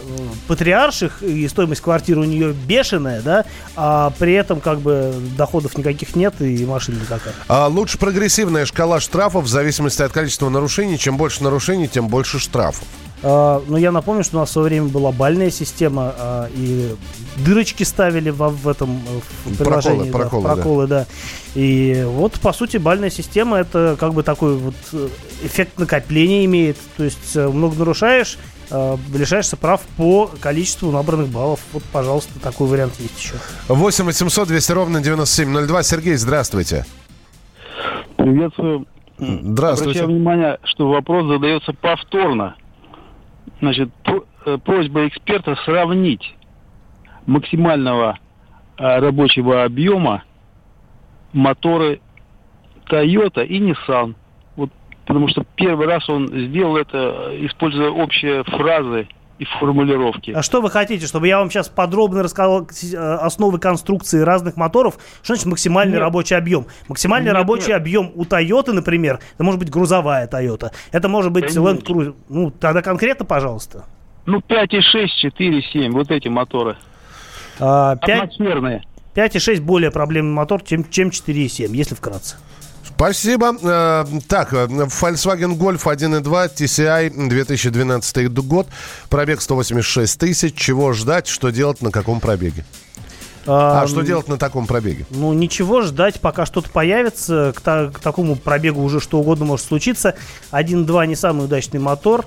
Патриарших, 0.49 1.23
и 1.23 1.49
стоимость 1.49 1.81
квартиры 1.81 2.21
у 2.21 2.25
нее 2.25 2.53
бешеная, 2.53 3.23
да, 3.23 3.45
а 3.75 4.13
при 4.19 4.35
этом 4.35 4.61
как 4.61 4.81
бы 4.81 5.15
доходов 5.37 5.77
никаких 5.79 6.15
нет 6.15 6.35
и 6.41 6.67
машина 6.67 6.97
никакая. 6.97 7.35
А 7.49 7.69
лучше 7.69 7.99
прогрессивная 7.99 8.67
шкала 8.67 9.01
штрафов 9.01 9.45
в 9.45 9.49
зависимости 9.49 10.03
от 10.03 10.13
количества 10.13 10.49
нарушений. 10.51 10.99
Чем 10.99 11.17
больше 11.17 11.43
нарушений, 11.43 11.89
тем 11.89 12.09
больше 12.09 12.39
штрафов. 12.39 12.85
А, 13.23 13.63
но 13.67 13.77
я 13.77 13.91
напомню, 13.91 14.23
что 14.23 14.37
у 14.37 14.41
нас 14.41 14.51
в 14.51 14.53
свое 14.53 14.69
время 14.69 14.89
была 14.89 15.11
бальная 15.11 15.51
система, 15.51 16.15
а, 16.17 16.49
и 16.55 16.95
дырочки 17.37 17.83
ставили 17.83 18.31
в, 18.31 18.69
этом 18.69 18.97
э, 18.97 19.51
в 19.51 19.57
Проколы, 19.59 19.81
приложении. 19.81 20.11
да, 20.11 20.19
проколы, 20.19 20.43
да. 20.43 20.55
проколы, 20.55 20.87
да. 20.87 21.07
И 21.55 22.05
вот, 22.07 22.39
по 22.41 22.53
сути, 22.53 22.77
бальная 22.77 23.11
система 23.11 23.59
это 23.59 23.97
как 23.99 24.15
бы 24.15 24.23
такой 24.23 24.57
вот 24.57 24.75
э, 24.93 25.09
эффект 25.43 25.79
накопления 25.79 26.45
имеет. 26.45 26.77
То 26.97 27.05
есть 27.05 27.35
э, 27.35 27.49
много 27.49 27.77
нарушаешь, 27.77 28.39
лишаешься 29.15 29.57
прав 29.57 29.81
по 29.97 30.31
количеству 30.41 30.91
набранных 30.93 31.29
баллов. 31.29 31.61
Вот, 31.73 31.83
пожалуйста, 31.85 32.39
такой 32.39 32.69
вариант 32.69 32.95
есть 32.99 33.19
еще. 33.19 33.35
8 33.69 34.05
800 34.05 34.47
200 34.47 34.73
ровно 34.73 35.01
9702. 35.01 35.83
Сергей, 35.83 36.17
здравствуйте. 36.17 36.85
Приветствую. 38.19 38.87
Здравствуйте. 39.19 40.01
Обращаю 40.01 40.19
внимание, 40.19 40.59
что 40.65 40.89
вопрос 40.89 41.27
задается 41.27 41.73
повторно. 41.73 42.57
Значит, 43.61 43.91
э, 44.47 44.59
просьба 44.59 45.09
эксперта 45.09 45.57
сравнить 45.65 46.35
максимального 47.27 48.19
э, 48.77 48.99
рабочего 48.99 49.65
объема 49.65 50.23
моторы 51.33 52.01
Toyota 52.89 53.45
и 53.45 53.61
Nissan. 53.61 54.15
Вот, 54.57 54.71
потому 55.07 55.29
что 55.29 55.45
первый 55.57 55.87
раз 55.87 56.09
он 56.09 56.29
сделал 56.29 56.77
это, 56.77 57.33
используя 57.41 57.91
общие 57.91 58.45
фразы 58.45 59.09
и 59.39 59.45
формулировки. 59.45 60.33
А 60.33 60.43
что 60.43 60.61
вы 60.61 60.71
хотите, 60.71 61.07
чтобы 61.07 61.29
я 61.29 61.39
вам 61.39 61.51
сейчас 61.51 61.69
подробно 61.69 62.23
рассказал 62.23 62.67
э, 62.67 62.97
основы 62.97 63.59
конструкции 63.59 64.21
разных 64.21 64.57
моторов? 64.57 64.99
Что 65.23 65.35
значит 65.35 65.47
максимальный 65.47 65.95
Нет. 65.95 66.03
рабочий 66.03 66.35
объем? 66.35 66.67
Максимальный 66.89 67.29
Нет, 67.29 67.35
рабочий 67.35 67.69
нет. 67.69 67.77
объем 67.77 68.13
у 68.15 68.25
Toyota, 68.25 68.73
например, 68.73 69.21
это 69.35 69.45
может 69.45 69.61
быть 69.61 69.71
грузовая 69.71 70.27
Toyota, 70.27 70.73
это 70.93 71.09
может 71.09 71.33
быть 71.33 71.55
Да 71.55 71.61
Land. 71.61 71.85
Cruiser. 71.85 72.15
Ну, 72.29 72.51
тогда 72.51 72.83
конкретно, 72.83 73.25
пожалуйста. 73.25 73.85
Ну, 74.27 74.41
5,6, 74.41 75.07
4,7, 75.25 75.91
вот 75.91 76.11
эти 76.11 76.29
моторы. 76.29 76.77
А, 77.61 77.97
5, 77.97 78.23
Атмосферные. 78.23 78.83
5,6 79.15 79.61
более 79.61 79.91
проблемный 79.91 80.33
мотор, 80.33 80.63
чем, 80.63 80.89
чем 80.89 81.09
4,7, 81.09 81.75
если 81.75 81.95
вкратце. 81.95 82.37
Спасибо. 82.99 83.57
Э, 83.63 84.05
Так, 84.27 84.53
э, 84.53 84.67
Volkswagen 84.67 85.57
Golf 85.57 85.85
1.2 85.87 86.49
TCI 86.49 87.29
2012 87.29 88.29
год. 88.43 88.67
Пробег 89.09 89.41
186 89.41 90.19
тысяч. 90.19 90.55
Чего 90.57 90.93
ждать, 90.93 91.29
что 91.29 91.51
делать, 91.51 91.81
на 91.81 91.93
каком 91.93 92.19
пробеге? 92.19 92.65
А, 93.51 93.87
что 93.87 94.03
делать 94.03 94.29
на 94.29 94.37
таком 94.37 94.67
пробеге? 94.67 95.07
Ну, 95.11 95.33
ничего, 95.33 95.81
ждать, 95.83 96.21
пока 96.21 96.45
что-то 96.47 96.71
появится. 96.71 97.53
К, 97.57 97.61
та- 97.61 97.87
к 97.89 97.99
такому 97.99 98.37
пробегу 98.37 98.83
уже 98.83 99.01
что 99.01 99.19
угодно 99.19 99.45
может 99.47 99.67
случиться. 99.67 100.15
1.2 100.53 101.07
не 101.07 101.17
самый 101.17 101.47
удачный 101.47 101.81
мотор, 101.81 102.25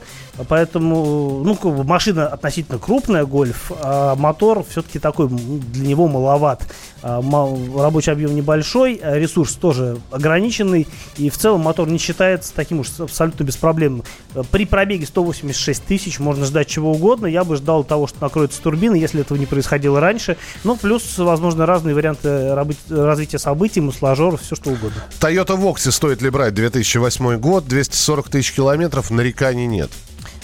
поэтому, 0.47 1.41
ну, 1.43 1.83
машина 1.83 2.27
относительно 2.27 2.79
крупная, 2.79 3.25
гольф, 3.25 3.71
а 3.81 4.15
мотор 4.15 4.63
все-таки 4.69 4.99
такой, 4.99 5.27
для 5.29 5.87
него 5.87 6.07
маловат. 6.07 6.63
А, 7.03 7.21
мал- 7.21 7.57
рабочий 7.77 8.11
объем 8.11 8.35
небольшой, 8.35 8.99
ресурс 9.03 9.53
тоже 9.53 9.97
ограниченный, 10.11 10.87
и 11.17 11.29
в 11.29 11.37
целом 11.37 11.61
мотор 11.61 11.87
не 11.89 11.97
считается 11.97 12.53
таким 12.53 12.79
уж 12.79 12.87
абсолютно 12.99 13.43
беспроблемным. 13.43 14.03
При 14.51 14.65
пробеге 14.65 15.05
186 15.05 15.83
тысяч 15.83 16.19
можно 16.19 16.45
ждать 16.45 16.67
чего 16.67 16.91
угодно. 16.91 17.25
Я 17.27 17.43
бы 17.43 17.55
ждал 17.55 17.83
того, 17.83 18.07
что 18.07 18.17
накроется 18.21 18.61
турбина, 18.61 18.95
если 18.95 19.21
этого 19.21 19.37
не 19.37 19.45
происходило 19.45 19.99
раньше. 19.99 20.37
Ну, 20.63 20.75
плюс, 20.75 21.10
возможно, 21.17 21.65
разные 21.65 21.95
варианты 21.95 22.53
развития 22.89 23.39
событий, 23.39 23.81
мусложер, 23.81 24.37
все 24.37 24.55
что 24.55 24.71
угодно. 24.71 25.03
Toyota 25.19 25.57
Voxy 25.57 25.91
стоит 25.91 26.21
ли 26.21 26.29
брать 26.29 26.53
2008 26.53 27.37
год, 27.37 27.67
240 27.67 28.29
тысяч 28.29 28.53
километров, 28.53 29.11
нареканий 29.11 29.65
нет. 29.65 29.91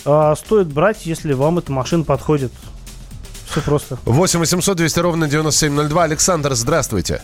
А, 0.05 0.35
стоит 0.35 0.67
брать, 0.67 1.05
если 1.05 1.33
вам 1.33 1.57
эта 1.59 1.71
машина 1.71 2.03
подходит. 2.03 2.51
Все 3.49 3.61
просто. 3.61 3.97
8 4.05 4.39
800 4.39 4.77
200 4.77 4.99
ровно 4.99 5.27
9702. 5.27 6.03
Александр, 6.03 6.53
здравствуйте. 6.53 7.21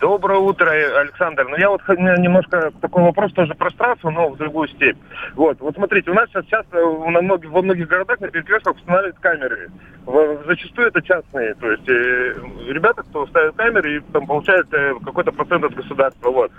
Доброе 0.00 0.38
утро, 0.38 0.70
Александр. 0.70 1.48
Ну, 1.48 1.56
я 1.56 1.70
вот 1.70 1.82
немножко 1.88 2.70
такой 2.80 3.02
вопрос 3.02 3.32
тоже 3.32 3.54
про 3.54 3.70
но 4.04 4.28
в 4.28 4.36
другую 4.36 4.68
степь. 4.68 4.96
Вот, 5.34 5.58
вот 5.60 5.74
смотрите, 5.74 6.12
у 6.12 6.14
нас 6.14 6.28
сейчас 6.28 6.44
часто 6.46 6.78
э, 6.78 7.10
на 7.10 7.20
многих, 7.20 7.50
во 7.50 7.62
многих 7.62 7.88
городах 7.88 8.20
на 8.20 8.28
перекрестках 8.28 8.76
устанавливают 8.76 9.18
камеры. 9.18 9.70
Зачастую 10.46 10.88
это 10.88 11.02
частные, 11.02 11.54
то 11.54 11.72
есть 11.72 11.88
э, 11.88 12.34
ребята, 12.68 13.02
кто 13.02 13.26
ставит 13.26 13.56
камеры 13.56 13.96
и 13.96 14.00
там 14.12 14.26
получают 14.28 14.72
э, 14.72 14.94
какой-то 15.04 15.32
процент 15.32 15.64
от 15.64 15.74
государства. 15.74 16.30
Вот. 16.30 16.52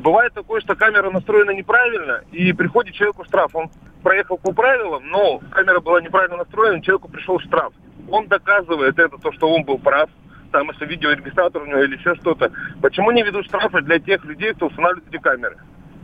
Бывает 0.00 0.32
такое, 0.32 0.62
что 0.62 0.74
камера 0.74 1.10
настроена 1.10 1.50
неправильно, 1.50 2.22
и 2.32 2.54
приходит 2.54 2.94
человеку 2.94 3.24
штраф. 3.24 3.54
Он 3.54 3.68
проехал 4.02 4.38
по 4.38 4.52
правилам, 4.52 5.02
но 5.10 5.40
камера 5.50 5.80
была 5.80 6.00
неправильно 6.00 6.38
настроена, 6.38 6.80
человеку 6.80 7.10
пришел 7.10 7.38
штраф. 7.40 7.74
Он 8.08 8.26
доказывает 8.26 8.98
это, 8.98 9.18
то, 9.18 9.32
что 9.32 9.50
он 9.50 9.64
был 9.64 9.78
прав, 9.78 10.08
там, 10.54 10.70
если 10.70 10.86
видеорегистратор 10.86 11.62
у 11.62 11.66
него 11.66 11.80
или 11.80 11.96
еще 11.96 12.14
что-то. 12.14 12.52
Почему 12.80 13.10
не 13.10 13.24
ведут 13.24 13.44
штрафы 13.46 13.80
для 13.82 13.98
тех 13.98 14.24
людей, 14.24 14.54
кто 14.54 14.68
устанавливает 14.68 15.08
эти 15.08 15.20
камеры? 15.20 15.56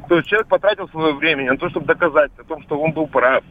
То 0.08 0.16
есть 0.16 0.28
человек 0.28 0.48
потратил 0.48 0.88
свое 0.88 1.14
время 1.14 1.52
на 1.52 1.56
то, 1.56 1.70
чтобы 1.70 1.86
доказать 1.86 2.32
о 2.36 2.42
том, 2.42 2.60
что 2.62 2.76
он 2.80 2.90
был 2.90 3.06
прав, 3.06 3.44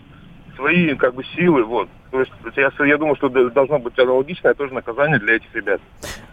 свои 0.57 0.93
как 0.95 1.15
бы 1.15 1.23
силы, 1.37 1.63
вот. 1.63 1.87
То 2.11 2.21
есть 2.21 2.31
я, 2.55 2.85
я 2.85 2.97
думаю, 2.97 3.15
что 3.15 3.29
должно 3.29 3.77
быть 3.79 3.97
аналогичное 3.99 4.53
тоже 4.55 4.73
наказание 4.73 5.19
для 5.19 5.35
этих 5.35 5.53
ребят. 5.53 5.79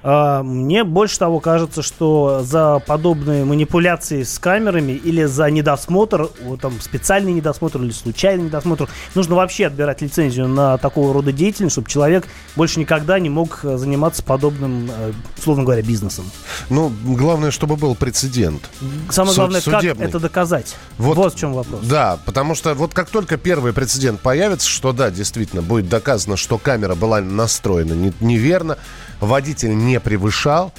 А, 0.03 0.43
Мне 0.43 0.85
больше 0.85 1.19
того 1.19 1.39
кажется, 1.41 1.83
что 1.83 2.41
за 2.43 2.81
подобные 2.87 3.45
манипуляции 3.45 4.23
с 4.23 4.39
камерами 4.39 4.93
или 4.93 5.25
за 5.25 5.51
недосмотр, 5.51 6.31
вот 6.43 6.61
там 6.61 6.81
специальный 6.81 7.33
недосмотр 7.33 7.83
или 7.83 7.91
случайный 7.91 8.45
недосмотр, 8.45 8.89
нужно 9.15 9.35
вообще 9.35 9.67
отбирать 9.67 10.01
лицензию 10.01 10.49
на 10.49 10.79
такого 10.79 11.13
рода 11.13 11.31
деятельность, 11.31 11.75
чтобы 11.75 11.91
человек 11.91 12.27
больше 12.55 12.81
никогда 12.81 13.19
не 13.19 13.29
мог 13.29 13.61
э, 13.63 13.77
заниматься 13.77 14.23
подобным, 14.23 14.89
э, 14.91 15.13
условно 15.37 15.65
говоря, 15.65 15.83
бизнесом. 15.83 16.25
Ну, 16.71 16.91
главное, 17.05 17.51
чтобы 17.51 17.77
был 17.77 17.95
прецедент. 17.95 18.71
Самое 19.11 19.35
Суд- 19.35 19.37
главное, 19.37 19.61
как 19.61 19.75
судебный. 19.75 20.07
это 20.07 20.21
доказать. 20.21 20.75
Вот, 20.97 21.35
в 21.35 21.39
чем 21.39 21.53
вопрос. 21.53 21.81
Да, 21.83 22.19
потому 22.25 22.55
что 22.55 22.73
вот 22.75 22.95
как 22.95 23.11
только 23.11 23.37
первый 23.37 23.75
прецедент 23.75 24.21
появится, 24.21 24.69
что 24.69 24.93
да, 24.93 25.11
действительно, 25.11 25.66
будет 25.67 25.89
доказано, 25.89 26.37
что 26.37 26.59
камера 26.59 26.95
была 26.95 27.21
настроена 27.21 27.93
не- 27.93 28.13
неверно, 28.21 28.79
водитель 29.21 29.77
не 29.77 30.01
превышал, 30.01 30.73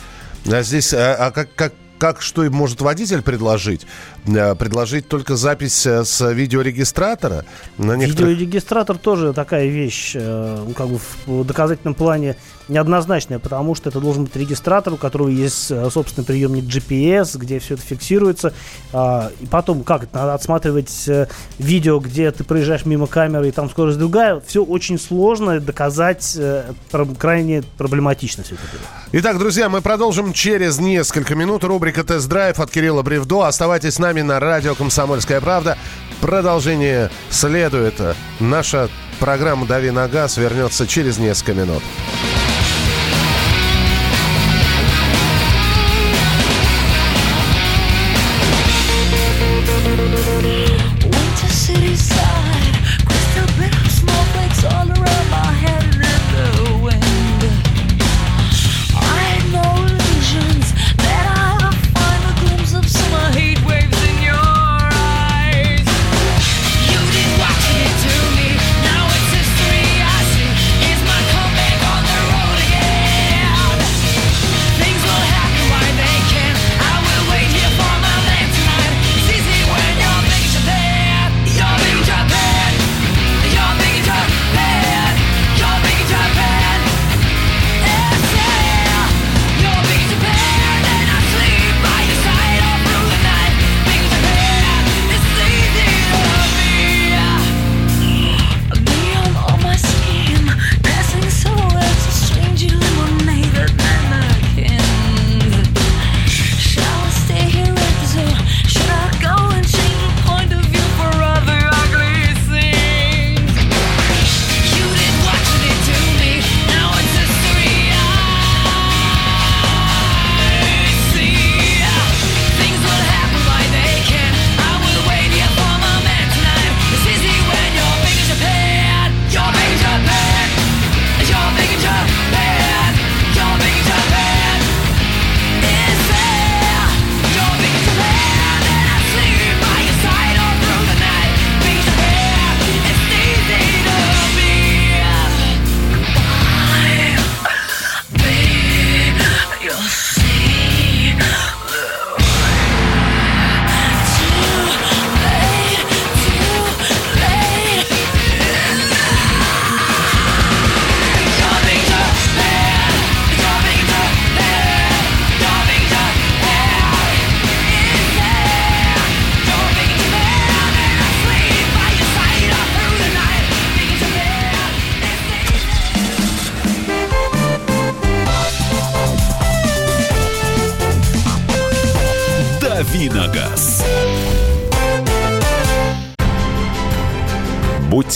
а 0.46 0.64
здесь, 0.64 0.94
а, 0.94 1.16
а 1.28 1.32
как, 1.32 1.54
как, 1.56 1.74
как 2.00 2.22
что 2.22 2.44
может 2.50 2.82
водитель 2.82 3.22
предложить? 3.22 3.86
Э, 4.28 4.56
Предложить 4.56 5.08
только 5.08 5.36
запись 5.36 5.86
э, 5.86 6.04
с 6.04 6.32
видеорегистратора? 6.32 7.46
На 7.78 7.96
некоторых- 7.96 8.32
Видеорегистратор 8.32 8.98
тоже 8.98 9.34
такая 9.34 9.68
вещь, 9.68 10.12
э, 10.16 10.64
ну, 10.68 10.74
как 10.74 10.88
бы 10.88 11.00
в 11.26 11.46
доказательном 11.46 11.94
плане 11.96 12.36
неоднозначная, 12.68 13.40
потому 13.40 13.76
что 13.76 13.90
это 13.90 14.02
должен 14.02 14.26
быть 14.26 14.36
регистратор, 14.36 14.94
у 14.94 14.98
которого 14.98 15.30
есть 15.30 15.72
собственный 15.92 16.26
приемник 16.26 16.66
GPS, 16.66 17.38
где 17.38 17.60
все 17.60 17.76
это 17.76 17.84
фиксируется. 17.84 18.54
А, 18.92 19.32
И 19.40 19.46
потом, 19.46 19.84
как 19.84 20.04
это, 20.04 20.18
надо 20.18 20.34
отсматривать 20.34 21.10
видео, 21.60 22.00
где 22.00 22.30
ты 22.32 22.44
проезжаешь 22.44 22.86
мимо 22.86 23.08
камеры, 23.08 23.48
и 23.48 23.52
там 23.52 23.70
скорость 23.70 23.98
другая. 23.98 24.42
Все 24.46 24.64
очень 24.66 25.00
сложно 25.00 25.62
доказать, 25.62 26.38
крайне 27.18 27.64
проблематично 27.78 28.44
все 28.44 28.56
это. 28.56 28.64
Итак, 29.14 29.40
друзья, 29.40 29.70
мы 29.70 29.80
продолжим 29.82 30.34
через 30.34 30.78
несколько 30.80 31.36
минут. 31.36 31.64
Рубрика 31.64 32.04
«Тест-драйв» 32.04 32.60
от 32.60 32.70
Кирилла 32.70 33.02
Бревдо. 33.02 33.44
Оставайтесь 33.44 33.94
с 33.94 34.00
нами 34.00 34.17
на 34.22 34.40
радио 34.40 34.76
«Комсомольская 34.76 35.42
правда». 35.42 35.78
Продолжение 36.22 37.12
следует. 37.30 37.96
Наша 38.40 38.90
программа 39.20 39.66
«Дави 39.66 39.92
на 39.92 40.08
газ» 40.08 40.38
вернется 40.38 40.88
через 40.88 41.18
несколько 41.18 41.54
минут. 41.54 41.84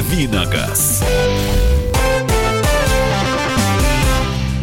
«Дави 0.00 0.26
на 0.28 0.46
газ». 0.46 1.02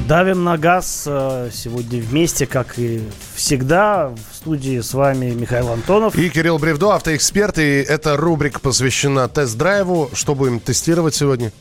Давим 0.07 0.43
на 0.43 0.57
газ 0.57 1.03
э, 1.05 1.51
сегодня 1.53 2.01
вместе, 2.01 2.47
как 2.47 2.79
и 2.79 3.03
всегда. 3.35 4.07
В 4.31 4.35
студии 4.35 4.79
с 4.79 4.95
вами 4.95 5.31
Михаил 5.31 5.69
Антонов. 5.69 6.15
И 6.15 6.29
Кирилл 6.29 6.57
Бревдо, 6.57 6.91
автоэксперт. 6.91 7.59
И 7.59 7.85
эта 7.87 8.17
рубрика 8.17 8.59
посвящена 8.59 9.27
тест-драйву. 9.27 10.09
Что 10.13 10.33
будем 10.33 10.59
тестировать 10.59 11.13
сегодня? 11.13 11.51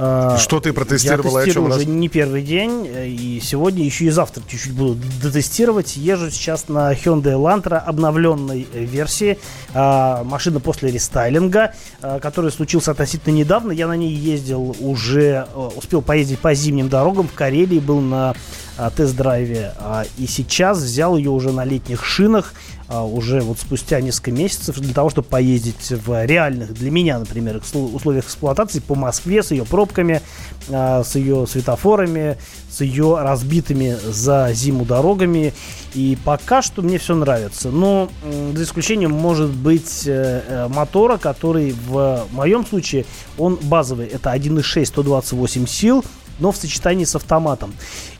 Э, 0.00 0.36
Что 0.38 0.60
ты 0.60 0.72
протестировал 0.72 1.36
и 1.36 1.40
Я 1.40 1.44
тестирую 1.44 1.68
уже 1.74 1.84
не 1.84 2.08
первый 2.08 2.42
день, 2.42 2.88
э, 2.88 3.06
и 3.06 3.38
сегодня 3.40 3.84
еще 3.84 4.06
и 4.06 4.10
завтра 4.10 4.42
чуть-чуть 4.48 4.72
буду 4.72 4.98
дотестировать. 5.22 5.96
Езжу 5.96 6.30
сейчас 6.30 6.68
на 6.68 6.92
Hyundai 6.94 7.34
Elantra 7.34 7.76
обновленной 7.76 8.66
э, 8.72 8.84
версии. 8.84 9.38
А, 9.74 10.24
машина 10.24 10.58
после 10.58 10.90
рестайлинга, 10.90 11.74
а, 12.00 12.18
который 12.18 12.50
случился 12.50 12.92
относительно 12.92 13.34
недавно. 13.34 13.72
Я 13.72 13.88
на 13.88 13.96
ней 13.96 14.12
ездил 14.12 14.74
уже, 14.80 15.46
э, 15.54 15.70
успел 15.76 16.00
поездить 16.00 16.38
по 16.38 16.54
зимним 16.54 16.88
дорогам. 16.88 17.28
В 17.28 17.34
Карелии 17.34 17.78
был 17.78 18.00
на 18.00 18.34
а, 18.80 18.88
тест-драйве. 18.88 19.74
А, 19.78 20.04
и 20.16 20.26
сейчас 20.26 20.78
взял 20.78 21.14
ее 21.14 21.30
уже 21.30 21.52
на 21.52 21.66
летних 21.66 22.02
шинах 22.02 22.54
а, 22.54 22.79
уже 22.90 23.40
вот 23.40 23.58
спустя 23.58 24.00
несколько 24.00 24.32
месяцев 24.32 24.78
для 24.78 24.92
того, 24.92 25.10
чтобы 25.10 25.28
поездить 25.28 25.90
в 25.90 26.24
реальных, 26.24 26.72
для 26.74 26.90
меня, 26.90 27.18
например, 27.18 27.60
условиях 27.72 28.24
эксплуатации 28.24 28.80
по 28.80 28.94
Москве 28.94 29.42
с 29.42 29.52
ее 29.52 29.64
пробками, 29.64 30.20
а, 30.68 31.04
с 31.04 31.14
ее 31.14 31.46
светофорами, 31.46 32.36
с 32.68 32.80
ее 32.80 33.18
разбитыми 33.20 33.96
за 34.02 34.50
зиму 34.52 34.84
дорогами. 34.84 35.52
И 35.94 36.16
пока 36.24 36.62
что 36.62 36.82
мне 36.82 36.98
все 36.98 37.14
нравится. 37.14 37.70
Но 37.70 38.10
за 38.54 38.62
исключением 38.62 39.12
может 39.12 39.50
быть 39.50 40.04
э, 40.06 40.42
э, 40.46 40.68
мотора, 40.68 41.16
который 41.16 41.74
в 41.88 42.26
моем 42.30 42.64
случае, 42.64 43.06
он 43.38 43.58
базовый. 43.62 44.06
Это 44.06 44.32
1.6 44.32 44.84
128 44.84 45.66
сил 45.66 46.04
но 46.40 46.52
в 46.52 46.56
сочетании 46.56 47.04
с 47.04 47.14
автоматом. 47.14 47.72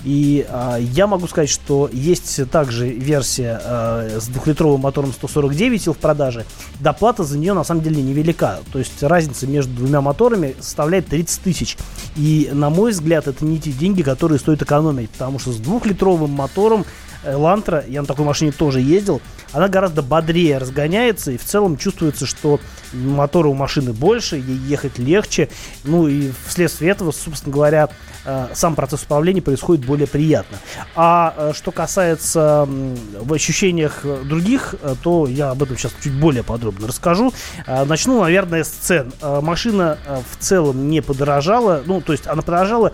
И 0.04 0.46
а, 0.48 0.76
я 0.78 1.06
могу 1.06 1.26
сказать, 1.26 1.50
что 1.50 1.88
есть 1.92 2.50
также 2.50 2.88
версия 2.88 3.61
а, 3.62 4.18
с 4.20 4.28
двухлитровым 4.28 4.80
мотором 4.80 5.12
149 5.12 5.83
сил 5.83 5.92
в 5.94 5.98
продаже. 5.98 6.44
Доплата 6.80 7.24
за 7.24 7.38
нее 7.38 7.52
на 7.52 7.64
самом 7.64 7.83
деле 7.83 8.02
невелика. 8.02 8.61
То 8.72 8.78
есть 8.78 9.02
разница 9.02 9.46
между 9.46 9.74
двумя 9.74 10.00
моторами 10.00 10.54
составляет 10.61 11.06
30 11.09 11.42
тысяч. 11.42 11.76
И 12.16 12.50
на 12.52 12.70
мой 12.70 12.92
взгляд, 12.92 13.26
это 13.26 13.44
не 13.44 13.59
те 13.59 13.72
деньги, 13.72 14.02
которые 14.02 14.38
стоит 14.38 14.62
экономить. 14.62 15.11
Потому 15.11 15.38
что 15.38 15.52
с 15.52 15.56
двухлитровым 15.56 16.30
мотором 16.30 16.85
Элантра, 17.24 17.85
я 17.87 18.00
на 18.00 18.06
такой 18.06 18.24
машине 18.24 18.50
тоже 18.52 18.80
ездил, 18.80 19.20
она 19.52 19.68
гораздо 19.68 20.02
бодрее 20.02 20.58
разгоняется, 20.58 21.32
и 21.32 21.36
в 21.36 21.44
целом 21.44 21.76
чувствуется, 21.76 22.26
что 22.26 22.60
мотора 22.92 23.48
у 23.48 23.54
машины 23.54 23.92
больше, 23.92 24.36
ей 24.36 24.56
ехать 24.56 24.98
легче, 24.98 25.48
ну 25.84 26.08
и 26.08 26.30
вследствие 26.46 26.90
этого, 26.90 27.12
собственно 27.12 27.52
говоря, 27.52 27.88
э, 28.24 28.48
сам 28.54 28.74
процесс 28.74 29.02
управления 29.02 29.42
происходит 29.42 29.84
более 29.84 30.06
приятно. 30.06 30.58
А 30.94 31.34
э, 31.36 31.52
что 31.54 31.72
касается 31.72 32.68
в 32.68 33.32
ощущениях 33.32 34.00
э, 34.04 34.22
других, 34.24 34.74
то 35.02 35.26
я 35.26 35.50
об 35.50 35.62
этом 35.62 35.76
сейчас 35.76 35.92
чуть 36.02 36.14
более 36.14 36.42
подробно 36.42 36.88
расскажу. 36.88 37.32
Начну, 37.66 38.20
наверное, 38.20 38.64
с 38.64 38.68
цен. 38.68 39.12
Машина 39.22 39.98
в 40.30 40.42
целом 40.42 40.88
не 40.88 41.00
подорожала, 41.00 41.82
ну, 41.86 42.00
то 42.00 42.12
есть 42.12 42.26
она 42.26 42.42
подорожала 42.42 42.92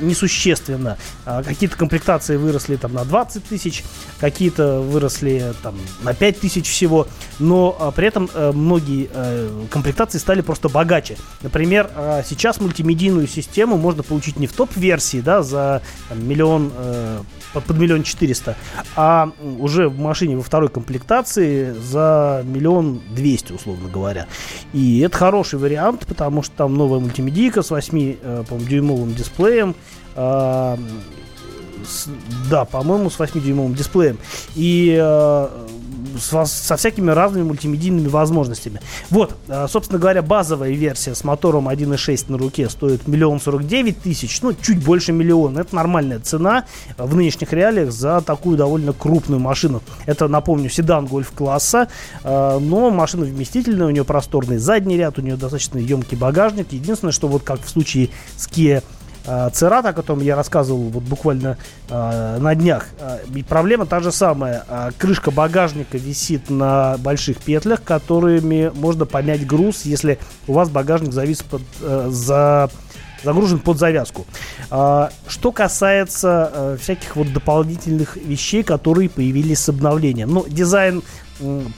несущественно. 0.00 0.98
Какие-то 1.24 1.76
комплектации 1.76 2.36
выросли 2.36 2.76
там 2.76 2.94
на 2.94 3.04
20 3.04 3.44
тысяч, 3.44 3.84
какие-то 4.18 4.80
выросли 4.80 5.54
там 5.62 5.76
на 6.02 6.14
5 6.14 6.40
тысяч 6.40 6.68
всего, 6.70 7.06
но 7.38 7.76
э, 7.78 7.90
при 7.94 8.06
этом 8.08 8.28
э, 8.34 8.52
многие 8.52 9.08
э, 9.12 9.48
комплектации 9.70 10.18
стали 10.18 10.40
просто 10.42 10.68
богаче. 10.68 11.16
Например, 11.42 11.90
э, 11.96 12.22
сейчас 12.28 12.60
мультимедийную 12.60 13.26
систему 13.26 13.76
можно 13.76 14.02
получить 14.02 14.38
не 14.38 14.46
в 14.46 14.52
топ-версии, 14.52 15.20
да, 15.20 15.42
за 15.42 15.82
там, 16.08 16.26
миллион, 16.28 16.70
э, 16.76 17.20
под, 17.54 17.70
миллион 17.76 18.02
четыреста, 18.02 18.56
а 18.94 19.30
уже 19.58 19.88
в 19.88 19.98
машине 19.98 20.36
во 20.36 20.42
второй 20.42 20.68
комплектации 20.68 21.72
за 21.72 22.42
миллион 22.44 23.00
двести, 23.14 23.52
условно 23.52 23.88
говоря. 23.88 24.26
И 24.72 25.00
это 25.00 25.16
хороший 25.16 25.58
вариант, 25.58 26.06
потому 26.06 26.42
что 26.42 26.54
там 26.56 26.74
новая 26.74 27.00
мультимедийка 27.00 27.62
с 27.62 27.70
8, 27.70 28.16
э, 28.20 28.44
по-моему, 28.48 28.68
дюймовым 28.68 29.14
дисплеем, 29.14 29.74
а, 30.14 30.78
с- 31.86 32.08
да, 32.50 32.64
по-моему, 32.64 33.10
с 33.10 33.18
8-дюймовым 33.18 33.74
дисплеем. 33.74 34.18
И 34.54 34.96
со 36.18 36.76
всякими 36.76 37.10
разными 37.10 37.44
мультимедийными 37.44 38.08
возможностями. 38.08 38.80
Вот, 39.10 39.36
э, 39.48 39.66
собственно 39.68 39.98
говоря, 39.98 40.22
базовая 40.22 40.70
версия 40.70 41.14
с 41.14 41.24
мотором 41.24 41.68
1.6 41.68 42.30
на 42.30 42.38
руке 42.38 42.68
стоит 42.68 43.06
миллион 43.06 43.40
сорок 43.40 43.66
девять 43.66 44.00
тысяч, 44.02 44.40
ну, 44.42 44.54
чуть 44.54 44.84
больше 44.84 45.12
миллиона. 45.12 45.60
Это 45.60 45.74
нормальная 45.74 46.18
цена 46.20 46.64
в 46.96 47.14
нынешних 47.14 47.52
реалиях 47.52 47.92
за 47.92 48.20
такую 48.20 48.56
довольно 48.56 48.92
крупную 48.92 49.40
машину. 49.40 49.82
Это, 50.06 50.28
напомню, 50.28 50.70
седан 50.70 51.06
гольф-класса, 51.06 51.88
э, 52.22 52.58
но 52.58 52.90
машина 52.90 53.24
вместительная, 53.24 53.86
у 53.86 53.90
нее 53.90 54.04
просторный 54.04 54.58
задний 54.58 54.96
ряд, 54.96 55.18
у 55.18 55.22
нее 55.22 55.36
достаточно 55.36 55.78
емкий 55.78 56.16
багажник. 56.16 56.72
Единственное, 56.72 57.12
что 57.12 57.28
вот 57.28 57.42
как 57.42 57.62
в 57.62 57.68
случае 57.68 58.10
с 58.36 58.48
Kia 58.48 58.82
э, 59.26 59.50
Церата, 59.52 59.90
о 59.90 59.92
котором 59.92 60.20
я 60.20 60.36
рассказывал 60.36 60.88
вот 60.88 61.02
буквально 61.02 61.58
э, 61.88 62.38
на 62.38 62.54
днях. 62.54 62.86
Э, 63.00 63.18
и 63.34 63.42
проблема 63.42 63.86
та 63.86 64.00
же 64.00 64.12
самая. 64.12 64.64
Крышка 64.98 65.30
багажника 65.30 65.98
висит 65.98 66.50
на 66.50 66.96
больших 66.98 67.38
петлях, 67.38 67.82
которыми 67.82 68.70
можно 68.74 69.06
помять 69.06 69.46
груз, 69.46 69.82
если 69.84 70.18
у 70.46 70.52
вас 70.52 70.68
багажник 70.68 71.12
завис 71.12 71.42
под, 71.42 71.62
э, 71.80 72.08
за 72.10 72.70
загружен 73.24 73.58
под 73.58 73.78
завязку. 73.78 74.26
А, 74.70 75.10
Что 75.26 75.52
касается 75.52 76.50
э, 76.52 76.76
всяких 76.80 77.16
вот 77.16 77.32
дополнительных 77.32 78.16
вещей, 78.16 78.62
которые 78.62 79.08
появились 79.08 79.58
с 79.58 79.68
обновлением. 79.68 80.30
Ну, 80.30 80.44
дизайн 80.48 81.02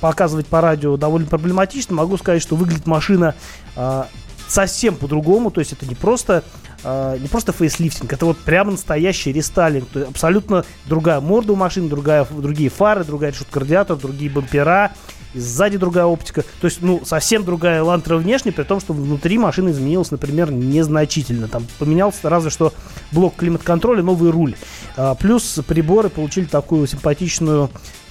показывать 0.00 0.46
по 0.46 0.60
радио 0.60 0.96
довольно 0.96 1.26
проблематично. 1.26 1.96
Могу 1.96 2.16
сказать, 2.16 2.40
что 2.40 2.54
выглядит 2.54 2.86
машина 2.86 3.34
а, 3.74 4.06
совсем 4.46 4.94
по-другому. 4.94 5.50
То 5.50 5.60
есть 5.60 5.72
это 5.72 5.86
не 5.86 5.94
просто 5.94 6.44
а, 6.84 7.16
не 7.18 7.28
просто 7.28 7.52
фейслифтинг, 7.52 8.12
это 8.12 8.26
вот 8.26 8.38
прямо 8.38 8.72
настоящий 8.72 9.32
рестайлинг. 9.32 9.88
То 9.88 10.00
есть 10.00 10.10
абсолютно 10.10 10.64
другая 10.86 11.20
морда 11.20 11.52
у 11.52 11.56
машины, 11.56 11.88
другая, 11.88 12.24
другие 12.24 12.70
фары, 12.70 13.04
другая 13.04 13.32
решетка 13.32 13.60
радиатора, 13.60 13.96
другие 13.96 14.30
бампера, 14.30 14.92
и 15.34 15.40
сзади 15.40 15.76
другая 15.76 16.06
оптика. 16.06 16.42
То 16.60 16.66
есть, 16.66 16.80
ну, 16.80 17.02
совсем 17.04 17.44
другая 17.44 17.82
лантра 17.82 18.16
внешне, 18.16 18.52
при 18.52 18.62
том, 18.62 18.80
что 18.80 18.92
внутри 18.92 19.38
машина 19.38 19.70
изменилась, 19.70 20.10
например, 20.10 20.50
незначительно. 20.50 21.48
Там 21.48 21.66
поменялся 21.78 22.28
разве 22.30 22.50
что 22.50 22.72
блок 23.12 23.36
климат-контроля, 23.36 24.02
новый 24.02 24.30
руль. 24.30 24.54
А, 24.96 25.14
плюс 25.14 25.60
приборы 25.66 26.08
получили 26.08 26.46
такую 26.46 26.86
симпатичную 26.86 27.70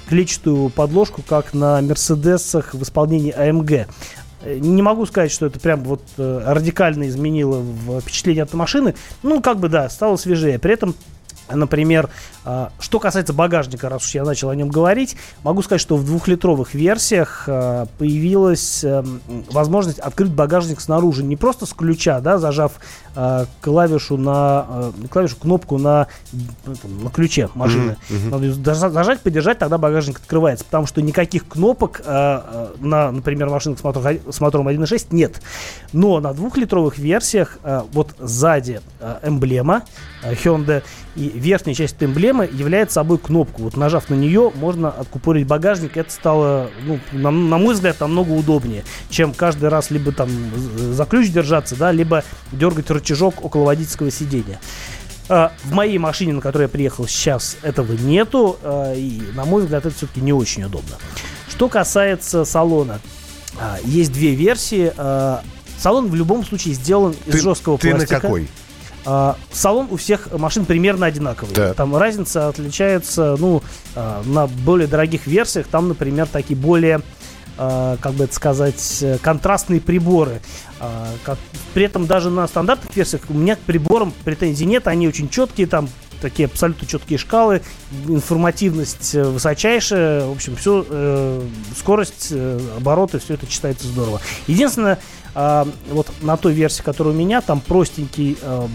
клетчатую 0.10 0.70
подложку, 0.70 1.22
как 1.22 1.54
на 1.54 1.82
Мерседесах 1.82 2.74
в 2.74 2.82
исполнении 2.84 3.36
AMG. 3.38 3.88
Э, 4.48 4.58
Не 4.60 4.82
могу 4.82 5.06
сказать, 5.06 5.32
что 5.32 5.48
это 5.48 5.60
прям 5.60 5.84
вот 5.84 6.02
э, 6.18 6.42
радикально 6.46 7.08
изменило 7.10 7.64
впечатление 8.02 8.44
от 8.44 8.54
машины. 8.54 8.96
Ну, 9.24 9.42
как 9.42 9.60
бы 9.60 9.68
да, 9.68 9.90
стало 9.90 10.16
свежее. 10.16 10.58
При 10.58 10.74
этом 10.74 10.96
Например, 11.50 12.10
а, 12.50 12.72
что 12.80 13.00
касается 13.00 13.34
багажника, 13.34 13.90
раз 13.90 14.06
уж 14.06 14.16
я 14.16 14.24
начал 14.24 14.50
о 14.50 14.56
нем 14.56 14.70
говорить, 14.70 15.18
могу 15.44 15.62
сказать, 15.62 15.82
что 15.82 15.98
в 15.98 16.06
двухлитровых 16.06 16.74
версиях 16.74 17.44
а, 17.48 17.88
появилась 17.98 18.84
эм, 18.86 19.22
возможность 19.52 20.00
открыть 20.00 20.32
багажник 20.32 20.80
снаружи. 20.80 21.24
Не 21.24 21.36
просто 21.36 21.66
с 21.66 21.74
ключа, 21.74 22.22
да, 22.22 22.38
зажав 22.38 22.74
а, 23.16 23.48
клавишу 23.62 24.18
на 24.18 24.94
не 24.98 25.08
клавишу, 25.08 25.36
кнопку 25.36 25.78
на, 25.78 26.08
на 26.84 27.10
ключе 27.10 27.50
машины. 27.54 27.98
Надо 28.10 28.46
её 28.46 28.56
дожа- 28.56 28.92
зажать, 28.92 29.20
подержать, 29.22 29.60
тогда 29.60 29.78
багажник 29.78 30.20
открывается. 30.20 30.64
Потому 30.66 30.86
что 30.86 31.02
никаких 31.02 31.48
кнопок 31.48 32.02
на, 32.06 33.12
например, 33.12 33.50
машинах 33.50 33.80
с 33.80 33.84
мотором, 33.84 34.20
с 34.30 34.40
мотором 34.40 34.68
1.6 34.68 35.08
нет. 35.12 35.42
Но 35.94 36.20
на 36.20 36.34
двухлитровых 36.34 36.98
версиях 36.98 37.58
вот 37.92 38.16
сзади 38.20 38.82
эмблема 39.24 39.84
Hyundai 40.24 40.84
и 41.16 41.28
верхняя 41.40 41.76
часть 41.76 41.96
этой 41.96 42.06
эмблемы 42.08 42.50
является 42.52 42.96
собой 42.96 43.18
кнопку. 43.18 43.64
Вот 43.64 43.78
нажав 43.78 44.10
на 44.10 44.16
нее, 44.16 44.52
можно 44.56 44.90
откупорить 44.90 45.48
багажник. 45.48 45.98
Это 45.98 46.12
стало, 46.12 46.70
ну, 46.84 47.00
на, 47.12 47.32
на 47.32 47.58
мой 47.58 47.74
взгляд, 47.74 48.00
намного 48.00 48.32
удобнее, 48.32 48.84
чем 49.10 49.34
каждый 49.34 49.70
раз 49.70 49.92
либо 49.92 50.12
там 50.12 50.30
за 50.78 51.06
ключ 51.06 51.30
держаться, 51.30 51.76
да, 51.76 51.92
либо 51.92 52.24
дергать 52.52 52.90
рычажок 52.90 53.44
около 53.44 53.64
водительского 53.66 54.12
сидения. 54.12 54.60
А, 55.30 55.52
В 55.64 55.74
моей 55.74 55.98
машине, 55.98 56.34
на 56.34 56.42
которой 56.42 56.64
я 56.64 56.68
приехал 56.70 57.08
сейчас, 57.08 57.58
этого 57.62 57.94
нету. 57.94 58.58
а, 58.64 58.94
И, 58.94 59.22
на 59.36 59.46
мой 59.46 59.62
взгляд, 59.64 59.86
это 59.86 59.96
все-таки 59.96 60.22
не 60.22 60.34
очень 60.34 60.64
удобно. 60.64 60.96
Что 61.50 61.70
касается 61.70 62.46
салона, 62.46 63.00
а, 63.60 63.78
есть 63.84 64.12
две 64.14 64.36
версии. 64.36 64.92
Салон 65.80 66.08
в 66.08 66.16
любом 66.16 66.44
случае 66.46 66.74
сделан 66.74 67.14
из 67.28 67.34
Ты, 67.34 67.40
жесткого 67.42 67.78
ты 67.78 67.90
на 67.92 67.98
пластика. 67.98 68.20
какой? 68.22 68.48
А, 69.10 69.38
салон 69.54 69.88
у 69.90 69.96
всех 69.96 70.34
машин 70.34 70.66
примерно 70.66 71.06
одинаковый. 71.06 71.56
Так. 71.56 71.78
Там 71.78 71.96
разница 71.96 72.50
отличается, 72.50 73.38
ну, 73.40 73.64
а, 73.96 74.22
на 74.26 74.48
более 74.48 74.88
дорогих 74.88 75.28
версиях. 75.28 75.68
Там, 75.68 75.88
например, 75.88 76.28
такие 76.28 76.60
более, 76.60 77.00
а, 77.58 77.96
как 78.02 78.16
бы 78.16 78.26
это 78.26 78.36
сказать, 78.36 78.98
э, 79.02 79.18
контрастные 79.22 79.80
приборы. 79.80 80.42
Как- 81.24 81.40
при 81.74 81.86
этом 81.86 82.06
даже 82.06 82.30
на 82.30 82.48
стандартных 82.48 82.96
версиях 82.96 83.24
у 83.30 83.34
меня 83.34 83.56
к 83.56 83.60
приборам 83.60 84.14
претензий 84.26 84.66
нет. 84.66 84.88
Они 84.88 85.08
очень 85.08 85.28
четкие, 85.30 85.66
там 85.68 85.90
такие 86.22 86.48
абсолютно 86.48 86.86
четкие 86.88 87.18
шкалы, 87.18 87.62
информативность 88.08 89.16
э, 89.16 89.24
высочайшая, 89.24 90.28
в 90.28 90.32
общем, 90.32 90.56
все, 90.56 91.44
скорость, 91.78 92.28
э, 92.32 92.60
обороты, 92.78 93.20
все 93.20 93.36
это 93.36 93.48
читается 93.48 93.88
здорово. 93.88 94.20
Единственное, 94.48 95.00
вот 95.38 96.08
на 96.22 96.36
той 96.36 96.54
версии, 96.54 96.82
которая 96.82 97.14
у 97.14 97.18
меня, 97.18 97.42
там 97.42 97.62
простенький 97.62 98.38
а, 98.42 98.68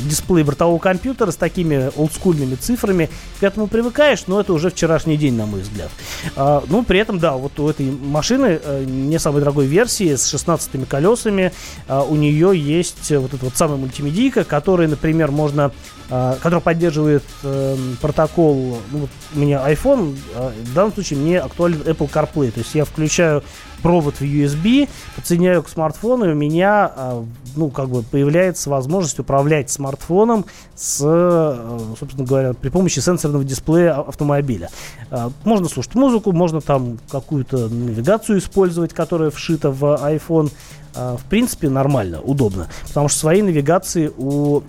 дисплей 0.00 0.42
бортового 0.42 0.78
компьютера 0.78 1.30
с 1.30 1.36
такими 1.36 1.90
олдскульными 1.96 2.56
цифрами. 2.56 3.08
К 3.40 3.44
этому 3.44 3.66
привыкаешь, 3.66 4.24
но 4.26 4.40
это 4.40 4.52
уже 4.52 4.70
вчерашний 4.70 5.16
день, 5.16 5.34
на 5.34 5.46
мой 5.46 5.60
взгляд. 5.60 5.90
А, 6.34 6.64
ну, 6.68 6.82
при 6.82 6.98
этом, 6.98 7.18
да, 7.18 7.34
вот 7.34 7.58
у 7.60 7.68
этой 7.68 7.90
машины, 7.90 8.60
э, 8.62 8.84
не 8.84 9.18
самой 9.18 9.40
дорогой 9.40 9.66
версии, 9.66 10.16
с 10.16 10.26
16 10.26 10.88
колесами, 10.88 11.52
а, 11.86 12.02
у 12.02 12.16
нее 12.16 12.52
есть 12.54 13.10
вот 13.10 13.34
эта 13.34 13.44
вот 13.44 13.56
самая 13.56 13.76
мультимедийка, 13.76 14.44
которая, 14.44 14.88
например, 14.88 15.30
можно 15.30 15.72
а, 16.14 16.36
который 16.42 16.60
поддерживает 16.60 17.24
э, 17.42 17.74
протокол, 18.02 18.78
ну, 18.90 18.98
вот 18.98 19.10
у 19.34 19.38
меня 19.38 19.62
iPhone, 19.66 20.14
а 20.34 20.52
в 20.62 20.74
данном 20.74 20.92
случае 20.92 21.18
мне 21.18 21.40
актуален 21.40 21.80
Apple 21.80 22.10
CarPlay, 22.10 22.50
то 22.50 22.58
есть 22.58 22.74
я 22.74 22.84
включаю 22.84 23.42
провод 23.82 24.16
в 24.16 24.22
USB, 24.22 24.88
подсоединяю 25.16 25.62
к 25.62 25.68
смартфону, 25.68 26.26
и 26.26 26.32
у 26.32 26.34
меня, 26.34 26.90
а, 26.94 27.24
ну, 27.56 27.68
как 27.70 27.88
бы 27.88 28.02
появляется 28.02 28.70
возможность 28.70 29.18
управлять 29.18 29.70
смартфоном 29.70 30.44
с, 30.74 31.00
э, 31.02 31.78
собственно 31.98 32.26
говоря, 32.26 32.52
при 32.54 32.68
помощи 32.68 33.00
сенсорного 33.00 33.44
дисплея 33.44 33.94
а- 33.94 34.00
автомобиля. 34.08 34.70
А, 35.10 35.30
Можно 35.44 35.68
слушать 35.68 35.94
музыку, 35.94 36.32
можно 36.32 36.60
там 36.60 36.98
какую-то 37.10 37.68
навигацию 37.68 38.38
использовать, 38.38 38.92
которая 38.92 39.30
вшита 39.30 39.70
в 39.70 39.84
iPhone. 40.02 40.50
В 40.94 41.22
принципе, 41.30 41.70
нормально, 41.70 42.20
удобно. 42.20 42.68
Потому 42.86 43.08
что 43.08 43.18
своей 43.18 43.40
навигации 43.40 44.12
у 44.14 44.60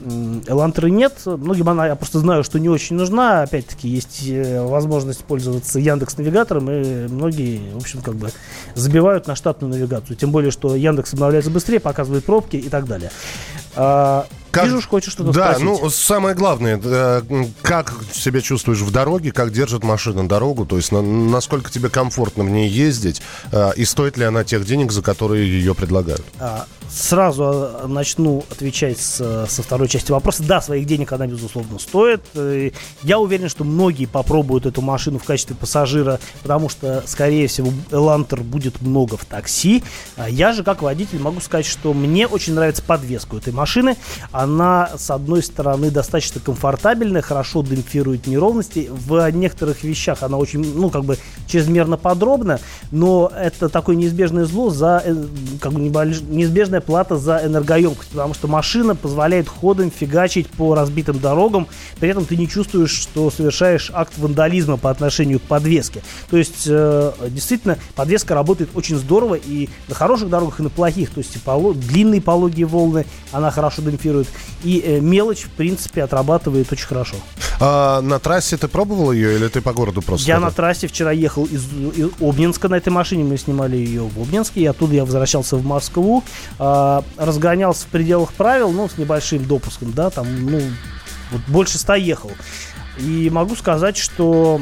Elantra 0.47 0.89
нет. 0.89 1.13
Многим 1.25 1.67
она, 1.67 1.87
я 1.87 1.95
просто 1.97 2.19
знаю, 2.19 2.45
что 2.45 2.59
не 2.59 2.69
очень 2.69 2.95
нужна. 2.95 3.41
Опять-таки, 3.41 3.89
есть 3.89 4.23
э, 4.25 4.65
возможность 4.65 5.21
пользоваться 5.25 5.79
Яндекс 5.79 6.17
навигатором, 6.17 6.71
и 6.71 7.07
многие, 7.09 7.73
в 7.73 7.77
общем, 7.77 8.01
как 8.01 8.15
бы 8.15 8.29
забивают 8.73 9.02
на 9.27 9.35
штатную 9.35 9.73
навигацию. 9.73 10.15
Тем 10.15 10.31
более, 10.31 10.51
что 10.51 10.75
Яндекс 10.75 11.13
обновляется 11.13 11.51
быстрее, 11.51 11.79
показывает 11.79 12.25
пробки 12.25 12.57
и 12.57 12.69
так 12.69 12.85
далее. 12.85 13.11
Как- 14.53 14.65
Вижу, 14.65 14.87
хочешь 14.87 15.13
что-то 15.13 15.31
Да, 15.33 15.55
спросить. 15.55 15.65
ну, 15.81 15.89
самое 15.89 16.35
главное, 16.35 16.79
э, 16.81 17.21
как 17.63 17.91
себя 18.13 18.39
чувствуешь 18.39 18.79
в 18.81 18.91
дороге, 18.91 19.31
как 19.31 19.51
держит 19.51 19.83
машина 19.83 20.27
дорогу, 20.27 20.65
то 20.67 20.77
есть 20.77 20.91
на- 20.91 21.01
насколько 21.01 21.71
тебе 21.71 21.89
комфортно 21.89 22.43
в 22.43 22.49
ней 22.51 22.69
ездить, 22.69 23.21
э, 23.51 23.71
и 23.75 23.83
стоит 23.83 24.15
ли 24.15 24.25
она 24.25 24.43
тех 24.43 24.63
денег, 24.65 24.91
за 24.91 25.01
которые 25.01 25.47
ее 25.49 25.73
предлагают? 25.73 26.23
А, 26.39 26.65
Сразу 26.95 27.43
а, 27.45 27.87
начну 27.87 28.45
отвечать 28.51 28.99
с- 28.99 29.47
со 29.49 29.63
второй 29.63 29.87
части 29.87 30.11
вопроса. 30.11 30.43
Да, 30.43 30.61
своих 30.61 30.85
денег 30.85 31.11
она, 31.11 31.25
безусловно, 31.25 31.79
стоит. 31.79 32.21
Э, 32.35 32.69
Я 33.01 33.17
уверен, 33.17 33.49
что 33.49 33.63
многие 33.63 34.05
попробуют 34.05 34.67
эту 34.67 34.81
машину 34.81 35.17
в 35.17 35.23
качестве 35.23 35.55
пассажира, 35.55 36.19
потому 36.43 36.69
что, 36.69 37.03
скорее 37.07 37.47
всего, 37.47 37.71
Элантер 37.89 38.41
будет 38.41 38.81
много 38.81 39.17
в 39.17 39.25
такси. 39.25 39.83
А 40.17 40.29
Я 40.29 40.53
же, 40.53 40.63
как 40.63 40.83
водитель, 40.83 41.17
могу 41.19 41.39
сказать, 41.41 41.65
что 41.65 41.93
мне 41.95 42.27
очень 42.27 42.53
нравится 42.53 42.83
подвеска 42.83 43.37
этой 43.37 43.53
машины. 43.53 43.97
Она, 44.31 44.42
с 44.97 45.09
одной 45.11 45.43
стороны, 45.43 45.91
достаточно 45.91 46.41
комфортабельная, 46.41 47.21
хорошо 47.21 47.63
демпфирует 47.63 48.27
неровности. 48.27 48.89
В 48.89 49.29
некоторых 49.31 49.83
вещах 49.83 50.23
она 50.23 50.37
очень, 50.37 50.63
ну, 50.75 50.89
как 50.89 51.03
бы, 51.05 51.17
чрезмерно 51.47 51.97
подробна, 51.97 52.59
но 52.91 53.31
это 53.35 53.69
такое 53.69 53.95
неизбежное 53.95 54.45
зло 54.45 54.69
за, 54.69 55.01
э, 55.03 55.15
как 55.59 55.73
бы, 55.73 55.79
неизбежная 55.81 56.81
плата 56.81 57.17
за 57.17 57.41
энергоемкость, 57.43 58.11
потому 58.11 58.33
что 58.33 58.47
машина 58.47 58.95
позволяет 58.95 59.47
ходом 59.47 59.91
фигачить 59.91 60.47
по 60.47 60.75
разбитым 60.75 61.19
дорогам, 61.19 61.67
при 61.99 62.09
этом 62.09 62.25
ты 62.25 62.37
не 62.37 62.47
чувствуешь, 62.47 62.91
что 62.91 63.29
совершаешь 63.31 63.91
акт 63.93 64.13
вандализма 64.17 64.77
по 64.77 64.89
отношению 64.89 65.39
к 65.39 65.43
подвеске. 65.43 66.01
То 66.29 66.37
есть, 66.37 66.65
э, 66.67 67.11
действительно, 67.29 67.77
подвеска 67.95 68.33
работает 68.35 68.69
очень 68.75 68.97
здорово 68.97 69.35
и 69.35 69.69
на 69.87 69.95
хороших 69.95 70.29
дорогах, 70.29 70.59
и 70.59 70.63
на 70.63 70.69
плохих. 70.69 71.11
То 71.11 71.19
есть, 71.19 71.37
поло- 71.43 71.73
длинные 71.73 72.21
пологие 72.21 72.65
волны 72.65 73.05
она 73.31 73.51
хорошо 73.51 73.81
демпфирует, 73.81 74.27
и 74.63 74.81
э, 74.85 74.99
мелочь, 74.99 75.43
в 75.43 75.49
принципе, 75.49 76.03
отрабатывает 76.03 76.71
очень 76.71 76.87
хорошо. 76.87 77.15
А 77.59 78.01
на 78.01 78.19
трассе 78.19 78.57
ты 78.57 78.67
пробовал 78.67 79.11
ее 79.11 79.35
или 79.35 79.47
ты 79.47 79.61
по 79.61 79.73
городу 79.73 80.01
просто? 80.01 80.27
Я 80.27 80.39
на 80.39 80.51
трассе 80.51 80.87
вчера 80.87 81.11
ехал 81.11 81.45
из, 81.45 81.65
из 81.65 82.09
Обнинска 82.19 82.67
на 82.67 82.75
этой 82.75 82.89
машине, 82.89 83.23
мы 83.23 83.37
снимали 83.37 83.77
ее 83.77 84.03
в 84.03 84.21
Обнинске, 84.21 84.61
и 84.61 84.65
оттуда 84.65 84.95
я 84.95 85.05
возвращался 85.05 85.55
в 85.55 85.65
Москву, 85.65 86.23
а, 86.59 87.03
разгонялся 87.17 87.85
в 87.85 87.87
пределах 87.87 88.33
правил, 88.33 88.71
ну, 88.71 88.89
с 88.89 88.97
небольшим 88.97 89.45
допуском, 89.45 89.93
да, 89.93 90.09
там, 90.09 90.27
ну, 90.45 90.61
вот 91.31 91.41
больше 91.47 91.77
ста 91.77 91.95
ехал. 91.95 92.31
И 92.97 93.29
могу 93.31 93.55
сказать, 93.55 93.97
что 93.97 94.61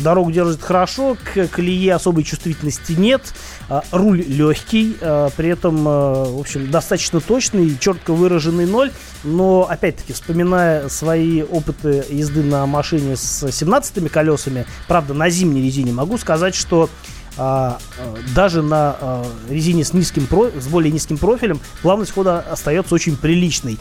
дорогу 0.00 0.30
держит 0.30 0.62
хорошо, 0.62 1.16
к 1.22 1.48
колее 1.48 1.94
особой 1.94 2.24
чувствительности 2.24 2.92
нет, 2.92 3.34
а, 3.68 3.82
руль 3.92 4.22
легкий, 4.22 4.96
а, 5.00 5.28
при 5.36 5.50
этом, 5.50 5.86
а, 5.86 6.24
в 6.24 6.40
общем, 6.40 6.70
достаточно 6.70 7.20
точный, 7.20 7.76
четко 7.78 8.14
выраженный 8.14 8.66
ноль, 8.66 8.90
но, 9.22 9.66
опять-таки, 9.68 10.14
вспоминая 10.14 10.88
свои 10.88 11.42
опыты 11.42 12.04
езды 12.08 12.42
на 12.42 12.64
машине 12.66 13.16
с 13.16 13.50
17 13.50 14.08
колесами, 14.08 14.66
правда, 14.88 15.12
на 15.12 15.28
зимней 15.28 15.62
резине, 15.62 15.92
могу 15.92 16.16
сказать, 16.16 16.54
что 16.54 16.88
а, 17.38 17.78
даже 18.34 18.62
на 18.62 18.96
а, 19.00 19.26
резине 19.48 19.84
с 19.84 19.94
низким 19.94 20.26
про- 20.26 20.50
с 20.50 20.66
более 20.66 20.92
низким 20.92 21.16
профилем 21.16 21.60
плавность 21.80 22.12
хода 22.12 22.40
остается 22.40 22.94
очень 22.94 23.16
приличной. 23.16 23.78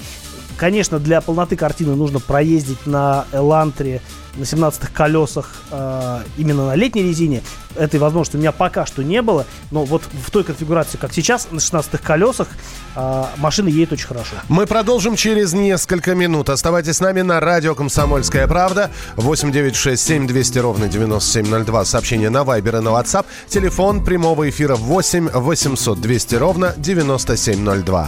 Конечно, 0.58 1.00
для 1.00 1.22
полноты 1.22 1.56
картины 1.56 1.96
нужно 1.96 2.20
проездить 2.20 2.86
на 2.86 3.26
Элантре 3.32 4.02
на 4.36 4.46
17 4.46 4.82
колесах 4.94 5.50
а, 5.72 6.24
именно 6.38 6.68
на 6.68 6.76
летней 6.76 7.04
резине. 7.04 7.42
Этой 7.76 8.00
возможности 8.00 8.36
у 8.36 8.40
меня 8.40 8.52
пока 8.52 8.86
что 8.86 9.04
не 9.04 9.22
было, 9.22 9.46
но 9.72 9.84
вот 9.84 10.04
в 10.04 10.32
той 10.32 10.44
конфигурации, 10.44 10.98
как 10.98 11.14
сейчас, 11.14 11.48
на 11.52 11.60
16 11.60 12.02
колесах, 12.02 12.48
а, 12.96 13.30
машина 13.38 13.70
едет 13.70 13.94
очень 13.94 14.08
хорошо. 14.08 14.36
Мы 14.50 14.68
продолжим 14.68 15.16
через 15.16 15.54
несколько 15.54 16.16
минут. 16.16 16.50
Оставайтесь 16.50 16.98
с 16.98 17.00
нами 17.00 17.22
на 17.22 17.40
радио 17.40 17.76
«Комсомольская 17.76 18.48
правда». 18.48 18.92
8967 19.16 20.28
200 20.28 20.60
ровно 20.60 20.88
9702. 20.88 21.86
Сообщение 21.86 22.30
на 22.30 22.40
Viber 22.40 22.80
и 22.80 22.82
на 22.82 22.90
WhatsApp. 22.90 23.26
Телефон 23.48 24.04
прямого 24.04 24.50
эфира 24.50 24.76
8 24.76 25.30
800 25.30 26.00
200 26.00 26.36
ровно 26.36 26.74
9702. 26.78 28.08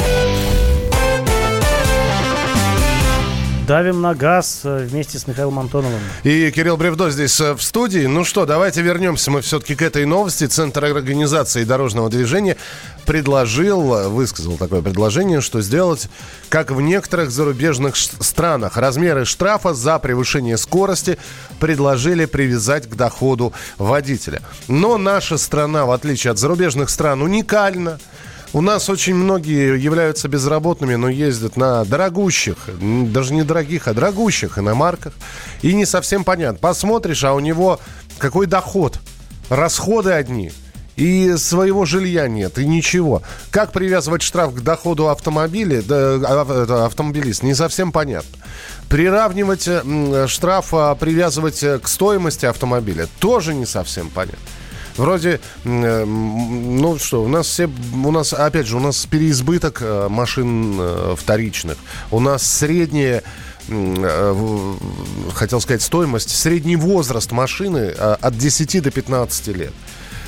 Давим 3.71 4.01
на 4.01 4.13
газ 4.13 4.63
э, 4.65 4.85
вместе 4.85 5.17
с 5.17 5.27
Михаилом 5.27 5.57
Антоновым. 5.57 6.01
И 6.23 6.51
Кирилл 6.51 6.75
Бревдо 6.75 7.09
здесь 7.09 7.39
э, 7.39 7.53
в 7.53 7.61
студии. 7.61 8.05
Ну 8.05 8.25
что, 8.25 8.45
давайте 8.45 8.81
вернемся 8.81 9.31
мы 9.31 9.39
все-таки 9.39 9.75
к 9.75 9.81
этой 9.81 10.05
новости. 10.05 10.45
Центр 10.45 10.83
организации 10.83 11.63
дорожного 11.63 12.09
движения 12.09 12.57
предложил, 13.05 13.95
э, 13.95 14.07
высказал 14.09 14.57
такое 14.57 14.81
предложение, 14.81 15.39
что 15.39 15.61
сделать, 15.61 16.09
как 16.49 16.71
в 16.71 16.81
некоторых 16.81 17.31
зарубежных 17.31 17.95
странах, 17.95 18.75
размеры 18.75 19.23
штрафа 19.23 19.73
за 19.73 19.99
превышение 19.99 20.57
скорости 20.57 21.17
предложили 21.61 22.25
привязать 22.25 22.89
к 22.89 22.95
доходу 22.95 23.53
водителя. 23.77 24.41
Но 24.67 24.97
наша 24.97 25.37
страна, 25.37 25.85
в 25.85 25.91
отличие 25.91 26.31
от 26.31 26.39
зарубежных 26.39 26.89
стран, 26.89 27.21
уникальна. 27.21 27.99
У 28.53 28.59
нас 28.59 28.89
очень 28.89 29.15
многие 29.15 29.79
являются 29.79 30.27
безработными, 30.27 30.95
но 30.95 31.07
ездят 31.07 31.55
на 31.55 31.85
дорогущих, 31.85 32.57
даже 32.81 33.33
не 33.33 33.43
дорогих, 33.43 33.87
а 33.87 33.93
дорогущих 33.93 34.57
иномарках. 34.57 35.13
И 35.61 35.73
не 35.73 35.85
совсем 35.85 36.25
понятно. 36.25 36.59
Посмотришь, 36.59 37.23
а 37.23 37.33
у 37.33 37.39
него 37.39 37.79
какой 38.17 38.47
доход? 38.47 38.99
Расходы 39.49 40.11
одни. 40.11 40.51
И 40.97 41.35
своего 41.37 41.85
жилья 41.85 42.27
нет, 42.27 42.59
и 42.59 42.65
ничего. 42.65 43.23
Как 43.49 43.71
привязывать 43.71 44.21
штраф 44.21 44.53
к 44.53 44.59
доходу 44.59 45.07
автомобиля, 45.07 45.81
да, 45.81 45.95
а, 45.95 46.63
это, 46.63 46.85
автомобилист, 46.85 47.43
не 47.43 47.55
совсем 47.55 47.93
понятно. 47.93 48.37
Приравнивать 48.89 49.67
штраф, 50.29 50.73
а, 50.73 50.93
привязывать 50.95 51.63
э, 51.63 51.79
к 51.79 51.87
стоимости 51.87 52.45
автомобиля, 52.45 53.07
тоже 53.19 53.53
не 53.53 53.65
совсем 53.65 54.09
понятно. 54.09 54.37
Вроде, 54.97 55.39
э, 55.63 56.05
ну 56.05 56.97
что, 56.99 57.23
у 57.23 57.27
нас 57.27 57.47
все, 57.47 57.69
у 58.03 58.11
нас, 58.11 58.33
опять 58.33 58.67
же, 58.67 58.77
у 58.77 58.79
нас 58.79 59.05
переизбыток 59.05 59.81
э, 59.81 60.07
машин 60.09 60.75
э, 60.79 61.15
вторичных. 61.17 61.77
У 62.11 62.19
нас 62.19 62.43
средняя, 62.43 63.23
хотел 65.33 65.61
сказать, 65.61 65.81
стоимость, 65.81 66.35
средний 66.35 66.75
возраст 66.75 67.31
машины 67.31 67.89
от 67.89 68.37
10 68.37 68.81
до 68.83 68.91
15 68.91 69.47
лет. 69.49 69.73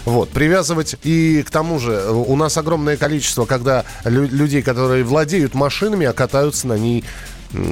Вот, 0.05 0.29
привязывать. 0.29 0.95
И 1.03 1.43
к 1.43 1.49
тому 1.49 1.79
же 1.79 2.03
у 2.11 2.35
нас 2.35 2.57
огромное 2.57 2.97
количество, 2.97 3.45
когда 3.45 3.85
лю- 4.03 4.27
людей, 4.29 4.61
которые 4.61 5.03
владеют 5.03 5.53
машинами, 5.55 6.05
а 6.05 6.13
катаются 6.13 6.67
на 6.67 6.77
ней, 6.77 7.03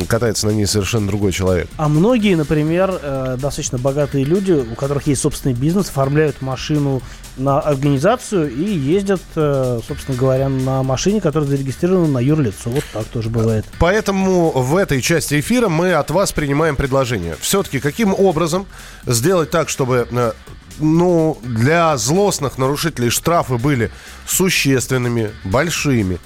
катается 0.07 0.47
на 0.47 0.51
ней 0.51 0.65
совершенно 0.65 1.07
другой 1.07 1.31
человек. 1.31 1.67
А 1.77 1.87
многие, 1.87 2.35
например, 2.35 2.99
э, 3.01 3.37
достаточно 3.39 3.77
богатые 3.77 4.23
люди, 4.23 4.51
у 4.51 4.75
которых 4.75 5.07
есть 5.07 5.21
собственный 5.21 5.55
бизнес, 5.55 5.89
оформляют 5.89 6.41
машину 6.41 7.01
на 7.37 7.59
организацию 7.59 8.51
и 8.53 8.63
ездят, 8.63 9.21
э, 9.35 9.79
собственно 9.87 10.17
говоря, 10.17 10.49
на 10.49 10.83
машине, 10.83 11.21
которая 11.21 11.49
зарегистрирована 11.49 12.07
на 12.07 12.19
юрлицо. 12.19 12.69
Вот 12.69 12.83
так 12.93 13.05
тоже 13.05 13.29
бывает. 13.29 13.65
Поэтому 13.79 14.51
в 14.51 14.75
этой 14.75 15.01
части 15.01 15.39
эфира 15.39 15.69
мы 15.69 15.93
от 15.93 16.11
вас 16.11 16.31
принимаем 16.31 16.75
предложение. 16.75 17.35
Все-таки 17.39 17.79
каким 17.79 18.13
образом 18.13 18.67
сделать 19.05 19.49
так, 19.49 19.69
чтобы 19.69 20.07
э, 20.11 20.31
ну, 20.79 21.37
для 21.43 21.95
злостных 21.97 22.57
нарушителей 22.57 23.09
штрафы 23.09 23.57
были 23.57 23.91
существенными, 24.27 25.31
большими, 25.43 26.19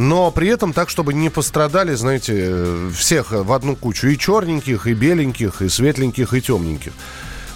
но 0.00 0.30
при 0.30 0.48
этом 0.48 0.72
так, 0.72 0.88
чтобы 0.88 1.12
не 1.12 1.28
пострадали, 1.28 1.92
знаете, 1.92 2.88
всех 2.96 3.32
в 3.32 3.52
одну 3.52 3.76
кучу. 3.76 4.06
И 4.06 4.16
черненьких, 4.16 4.86
и 4.86 4.94
беленьких, 4.94 5.60
и 5.60 5.68
светленьких, 5.68 6.32
и 6.32 6.40
темненьких. 6.40 6.92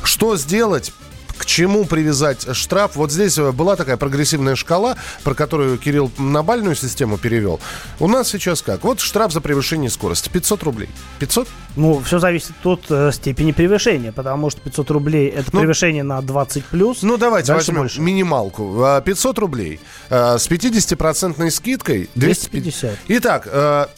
Что 0.03 0.37
сделать? 0.37 0.93
К 1.37 1.47
чему 1.47 1.85
привязать 1.85 2.47
штраф? 2.57 2.97
Вот 2.97 3.11
здесь 3.11 3.37
э, 3.39 3.51
была 3.53 3.77
такая 3.77 3.97
прогрессивная 3.97 4.55
шкала, 4.55 4.97
про 5.25 5.35
которую 5.35 5.79
Кирилл 5.79 6.11
на 6.19 6.43
бальную 6.43 6.75
систему 6.77 7.19
перевел. 7.19 7.61
У 7.99 8.07
нас 8.09 8.29
сейчас 8.29 8.63
как? 8.63 8.85
Вот 8.85 9.01
штраф 9.01 9.33
за 9.33 9.41
превышение 9.41 9.91
скорости. 9.91 10.29
500 10.29 10.63
рублей. 10.63 10.89
500? 11.19 11.49
Ну, 11.77 12.01
все 12.01 12.19
зависит 12.21 12.53
от 12.65 12.85
э, 12.89 13.11
степени 13.13 13.51
превышения, 13.53 14.13
потому 14.13 14.49
что 14.51 14.61
500 14.61 14.91
рублей 14.93 15.29
это 15.29 15.51
Ну, 15.53 15.61
превышение 15.61 16.05
на 16.05 16.23
20 16.23 16.65
плюс. 16.67 17.03
Ну, 17.03 17.17
давайте 17.17 17.49
Дальше 17.49 17.67
возьмем 17.73 17.81
больше. 17.83 18.01
минималку. 18.01 18.83
А, 18.85 19.01
500 19.01 19.39
рублей. 19.41 19.81
А, 20.11 20.39
С 20.39 20.49
50% 20.49 21.51
скидкой 21.51 22.09
250. 22.15 22.51
250. 22.51 22.99
Итак, 23.09 23.49
а, 23.51 23.91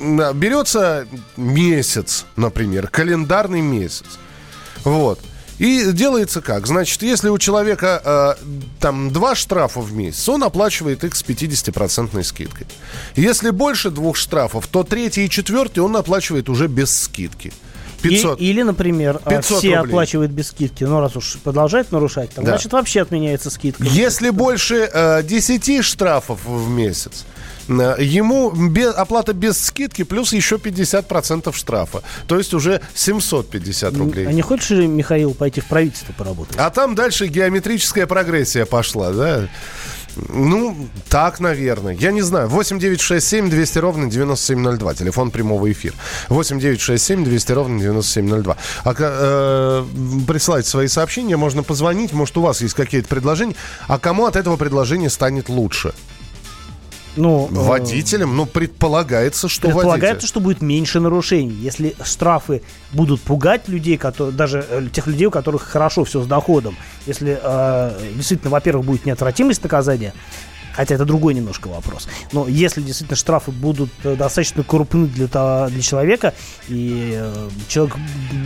м, 0.00 0.20
берется 0.38 1.06
месяц, 1.36 2.24
например, 2.36 2.86
календарный 2.88 3.60
месяц. 3.62 4.04
Вот. 4.84 5.18
И 5.58 5.92
делается 5.92 6.40
как? 6.40 6.66
Значит, 6.66 7.02
если 7.02 7.28
у 7.28 7.38
человека 7.38 8.36
э, 8.40 8.44
там 8.80 9.10
два 9.12 9.34
штрафа 9.34 9.80
в 9.80 9.92
месяц, 9.92 10.28
он 10.28 10.42
оплачивает 10.44 11.04
их 11.04 11.14
с 11.14 11.22
50% 11.24 12.22
скидкой. 12.24 12.66
Если 13.16 13.50
больше 13.50 13.90
двух 13.90 14.16
штрафов, 14.16 14.66
то 14.66 14.82
третий 14.82 15.26
и 15.26 15.30
четвертый 15.30 15.80
он 15.80 15.96
оплачивает 15.96 16.48
уже 16.48 16.66
без 16.66 16.96
скидки. 16.96 17.52
500. 18.02 18.40
И- 18.40 18.46
или, 18.46 18.62
например, 18.62 19.20
э, 19.24 19.30
500 19.30 19.58
все 19.58 19.76
рублей. 19.76 19.90
оплачивают 19.92 20.32
без 20.32 20.48
скидки, 20.48 20.82
но 20.82 21.00
раз 21.00 21.14
уж 21.14 21.36
продолжает 21.44 21.92
нарушать, 21.92 22.30
там, 22.30 22.44
Да. 22.44 22.52
значит, 22.52 22.72
вообще 22.72 23.02
отменяется 23.02 23.48
скидка. 23.50 23.84
Если 23.84 24.30
больше 24.30 24.90
э, 24.92 25.22
10 25.22 25.82
штрафов 25.82 26.40
в 26.44 26.68
месяц, 26.68 27.24
э, 27.24 27.51
ему 27.68 28.50
бе- 28.50 28.88
оплата 28.90 29.32
без 29.32 29.62
скидки 29.62 30.02
плюс 30.02 30.32
еще 30.32 30.56
50% 30.56 31.54
штрафа. 31.54 32.02
То 32.26 32.38
есть 32.38 32.54
уже 32.54 32.80
750 32.94 33.96
рублей. 33.96 34.26
А 34.26 34.32
не 34.32 34.42
хочешь, 34.42 34.70
ли, 34.70 34.86
Михаил, 34.86 35.34
пойти 35.34 35.60
в 35.60 35.66
правительство 35.66 36.12
поработать? 36.12 36.56
А 36.58 36.70
там 36.70 36.94
дальше 36.94 37.26
геометрическая 37.26 38.06
прогрессия 38.06 38.66
пошла, 38.66 39.10
да? 39.12 39.48
Ну, 40.28 40.76
так, 41.08 41.40
наверное. 41.40 41.94
Я 41.94 42.12
не 42.12 42.20
знаю. 42.22 42.48
8 42.48 42.78
9 42.78 43.00
6 43.00 43.26
7 43.26 43.48
200 43.50 43.78
ровно 43.78 44.10
9702. 44.10 44.94
Телефон 44.94 45.30
прямого 45.30 45.70
эфира. 45.72 45.94
8 46.28 46.60
9 46.60 46.80
6 46.80 47.02
7 47.02 47.24
200 47.24 47.52
ровно 47.52 47.78
9702. 47.80 48.56
А, 48.84 48.94
э, 48.98 49.84
присылайте 50.26 50.68
свои 50.68 50.88
сообщения. 50.88 51.36
Можно 51.38 51.62
позвонить. 51.62 52.12
Может, 52.12 52.36
у 52.36 52.42
вас 52.42 52.60
есть 52.60 52.74
какие-то 52.74 53.08
предложения. 53.08 53.54
А 53.88 53.98
кому 53.98 54.26
от 54.26 54.36
этого 54.36 54.56
предложения 54.56 55.08
станет 55.08 55.48
лучше? 55.48 55.94
Ну, 57.16 57.48
э, 57.50 57.54
Водителям? 57.54 58.36
Ну, 58.36 58.46
предполагается, 58.46 59.48
что 59.48 59.68
Предполагается, 59.68 60.08
водитель. 60.14 60.28
что 60.28 60.40
будет 60.40 60.62
меньше 60.62 61.00
нарушений. 61.00 61.54
Если 61.54 61.94
штрафы 62.02 62.62
будут 62.92 63.20
пугать 63.20 63.68
людей, 63.68 63.98
которые, 63.98 64.34
даже 64.34 64.64
э, 64.68 64.86
тех 64.92 65.06
людей, 65.06 65.26
у 65.26 65.30
которых 65.30 65.62
хорошо 65.62 66.04
все 66.04 66.22
с 66.22 66.26
доходом, 66.26 66.76
если 67.06 67.38
э, 67.42 67.98
действительно, 68.14 68.50
во-первых, 68.50 68.86
будет 68.86 69.06
неотвратимость 69.06 69.62
наказания, 69.62 70.14
хотя 70.74 70.94
это 70.94 71.04
другой 71.04 71.34
немножко 71.34 71.68
вопрос, 71.68 72.08
но 72.32 72.48
если 72.48 72.82
действительно 72.82 73.16
штрафы 73.16 73.50
будут 73.50 73.90
э, 74.04 74.16
достаточно 74.16 74.62
крупны 74.62 75.06
для, 75.06 75.28
того- 75.28 75.68
для 75.68 75.82
человека, 75.82 76.34
и 76.68 77.12
э, 77.14 77.48
человек 77.68 77.96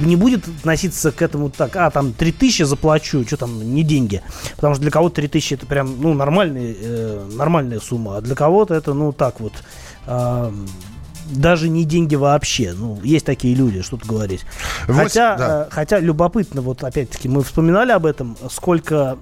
не 0.03 0.17
будет 0.17 0.47
относиться 0.49 1.13
к 1.13 1.23
этому 1.23 1.51
так, 1.51 1.75
а, 1.77 1.91
там, 1.91 2.13
3000 2.13 2.63
заплачу, 2.65 3.25
что 3.27 3.37
там, 3.37 3.75
не 3.75 3.83
деньги. 3.83 4.23
Потому 4.57 4.75
что 4.75 4.83
для 4.83 4.91
кого-то 4.91 5.17
3000 5.17 5.55
это 5.55 5.67
прям, 5.67 6.01
ну, 6.01 6.15
нормальный, 6.15 6.77
э, 6.79 7.29
нормальная 7.33 7.81
сумма, 7.81 8.17
а 8.19 8.21
для 8.21 8.35
кого-то 8.35 8.75
это, 8.75 8.95
ну, 8.95 9.13
так 9.13 9.41
вот, 9.41 9.53
а, 10.07 10.53
даже 11.31 11.69
не 11.69 11.85
деньги 11.85 12.15
вообще. 12.15 12.73
Ну, 12.77 13.01
есть 13.03 13.27
такие 13.27 13.55
люди, 13.55 13.83
что 13.83 13.97
тут 13.97 14.07
говорить. 14.07 14.45
Восемь- 14.87 15.03
Хотя, 15.05 15.37
да. 15.37 15.63
э, 15.63 15.67
хотя 15.71 15.99
любопытно, 16.01 16.61
вот 16.61 16.83
опять-таки 16.85 17.29
мы 17.29 17.43
вспоминали 17.43 17.93
об 17.93 18.07
этом, 18.07 18.37
сколько, 18.51 19.17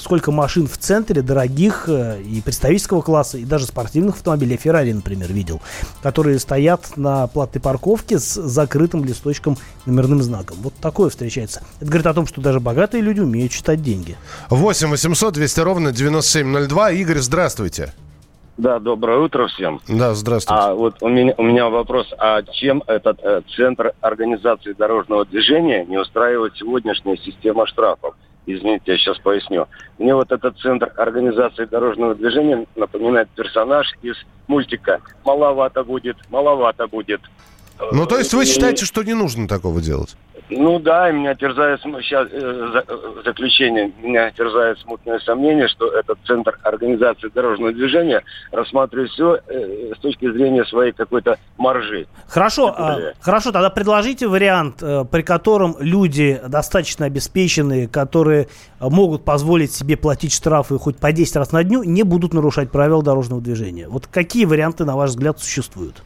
сколько 0.00 0.32
машин 0.32 0.66
в 0.68 0.76
центре 0.78 1.22
дорогих 1.22 1.84
э, 1.88 2.20
и 2.22 2.40
представительского 2.40 3.02
класса, 3.02 3.38
и 3.38 3.44
даже 3.44 3.66
спортивных 3.66 4.16
автомобилей, 4.16 4.56
Феррари, 4.56 4.92
например, 4.92 5.32
видел, 5.32 5.60
которые 6.02 6.38
стоят 6.38 6.96
на 6.96 7.26
платной 7.26 7.60
парковке 7.60 8.18
с 8.18 8.34
закрытым 8.40 9.04
листочком 9.04 9.56
номерным 9.86 10.22
знаком. 10.22 10.58
Вот 10.62 10.74
такое 10.74 11.10
встречается. 11.10 11.62
Это 11.80 11.86
говорит 11.86 12.06
о 12.06 12.14
том, 12.14 12.26
что 12.26 12.40
даже 12.40 12.60
богатые 12.60 13.02
люди 13.02 13.20
умеют 13.20 13.52
читать 13.52 13.82
деньги. 13.82 14.16
8 14.50 14.88
800 14.90 15.34
200 15.34 15.60
ровно 15.60 15.92
9702. 15.92 16.90
Игорь, 16.92 17.18
здравствуйте. 17.18 17.92
Да, 18.56 18.78
доброе 18.78 19.18
утро 19.18 19.46
всем. 19.48 19.80
Да, 19.88 20.14
здравствуйте. 20.14 20.62
А 20.62 20.74
вот 20.74 20.96
у 21.00 21.08
меня, 21.08 21.34
у 21.38 21.42
меня 21.42 21.68
вопрос, 21.68 22.12
а 22.18 22.42
чем 22.42 22.82
этот 22.86 23.18
э, 23.22 23.40
Центр 23.56 23.92
организации 24.00 24.72
дорожного 24.72 25.24
движения 25.24 25.84
не 25.86 25.96
устраивает 25.98 26.56
сегодняшняя 26.56 27.16
система 27.16 27.66
штрафов? 27.66 28.14
Извините, 28.46 28.92
я 28.92 28.98
сейчас 28.98 29.18
поясню. 29.18 29.66
Мне 29.98 30.14
вот 30.14 30.32
этот 30.32 30.58
центр 30.58 30.92
организации 30.96 31.66
дорожного 31.66 32.14
движения 32.14 32.66
напоминает 32.74 33.28
персонаж 33.30 33.86
из 34.02 34.16
мультика 34.48 35.00
«Маловато 35.24 35.84
будет, 35.84 36.16
маловато 36.30 36.86
будет». 36.88 37.20
Ну, 37.92 38.06
то 38.06 38.18
есть 38.18 38.34
вы 38.34 38.42
И- 38.44 38.46
считаете, 38.46 38.84
что 38.84 39.02
не 39.02 39.14
нужно 39.14 39.46
такого 39.48 39.80
делать? 39.80 40.16
Ну 40.50 40.78
да, 40.78 41.10
и 41.10 41.12
меня 41.12 41.34
терзает 41.34 41.80
сейчас 41.82 42.28
э, 42.30 42.82
э, 42.86 43.22
заключение, 43.24 43.92
меня 44.02 44.30
терзает 44.32 44.78
смутное 44.80 45.18
сомнение, 45.20 45.68
что 45.68 45.88
этот 45.92 46.18
центр 46.26 46.58
организации 46.62 47.28
дорожного 47.28 47.72
движения 47.72 48.22
рассматривает 48.50 49.10
все 49.10 49.40
с 49.94 49.98
точки 50.00 50.30
зрения 50.30 50.64
своей 50.64 50.92
какой-то 50.92 51.38
маржи. 51.56 52.06
Хорошо, 52.26 52.74
более. 52.76 53.14
хорошо, 53.20 53.52
тогда 53.52 53.70
предложите 53.70 54.26
вариант, 54.26 54.82
э, 54.82 55.04
при 55.10 55.22
котором 55.22 55.76
люди 55.80 56.40
достаточно 56.46 57.06
обеспеченные, 57.06 57.88
которые 57.88 58.48
э, 58.80 58.88
могут 58.88 59.24
позволить 59.24 59.72
себе 59.72 59.96
платить 59.96 60.32
штрафы 60.32 60.78
хоть 60.78 60.98
по 60.98 61.12
10 61.12 61.36
раз 61.36 61.52
на 61.52 61.62
дню, 61.64 61.82
не 61.82 62.02
будут 62.02 62.34
нарушать 62.34 62.70
правила 62.70 63.02
дорожного 63.02 63.40
движения. 63.40 63.88
Вот 63.88 64.06
какие 64.06 64.44
варианты, 64.44 64.84
на 64.84 64.96
ваш 64.96 65.10
взгляд, 65.10 65.38
существуют? 65.38 66.02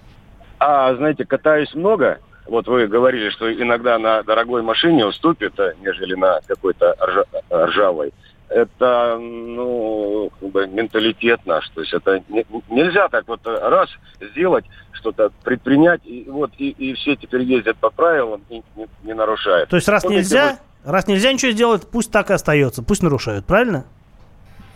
А, 0.59 0.95
знаете, 0.95 1.25
катаюсь 1.25 1.75
много. 1.75 2.19
Вот 2.47 2.67
вы 2.69 2.87
говорили, 2.87 3.31
что 3.31 3.51
иногда 3.53 3.99
на 3.99 4.23
дорогой 4.23 4.63
машине 4.63 5.07
уступит, 5.07 5.59
э, 5.59 5.75
нежели 5.81 6.15
на 6.15 6.41
какой-то 6.47 6.95
ржа- 7.01 7.67
ржавой. 7.67 8.13
Это, 8.51 9.17
ну, 9.19 10.31
как 10.39 10.51
бы 10.51 10.67
менталитет 10.67 11.41
наш. 11.47 11.69
То 11.71 11.81
есть 11.81 11.95
это 11.95 12.23
не- 12.29 12.45
нельзя 12.69 13.09
так 13.09 13.27
вот 13.27 13.41
э, 13.47 13.69
раз 13.69 13.89
сделать, 14.21 14.67
что-то 14.93 15.31
предпринять, 15.43 16.03
и 16.05 16.25
вот 16.29 16.51
и, 16.59 16.69
и 16.71 16.93
все 16.95 17.17
теперь 17.17 17.43
ездят 17.43 17.77
по 17.79 17.91
правилам 17.91 18.43
и 18.51 18.63
не, 18.77 18.87
не 19.03 19.15
нарушают. 19.15 19.71
То 19.71 19.77
есть 19.77 19.89
раз 19.89 20.03
Помните, 20.03 20.21
нельзя, 20.23 20.59
раз 20.85 21.07
нельзя 21.07 21.33
ничего 21.33 21.51
сделать, 21.53 21.89
пусть 21.91 22.13
так 22.13 22.31
и 22.31 22.35
остается, 22.35 22.83
пусть 22.83 23.03
нарушают, 23.03 23.47
правильно? 23.47 23.85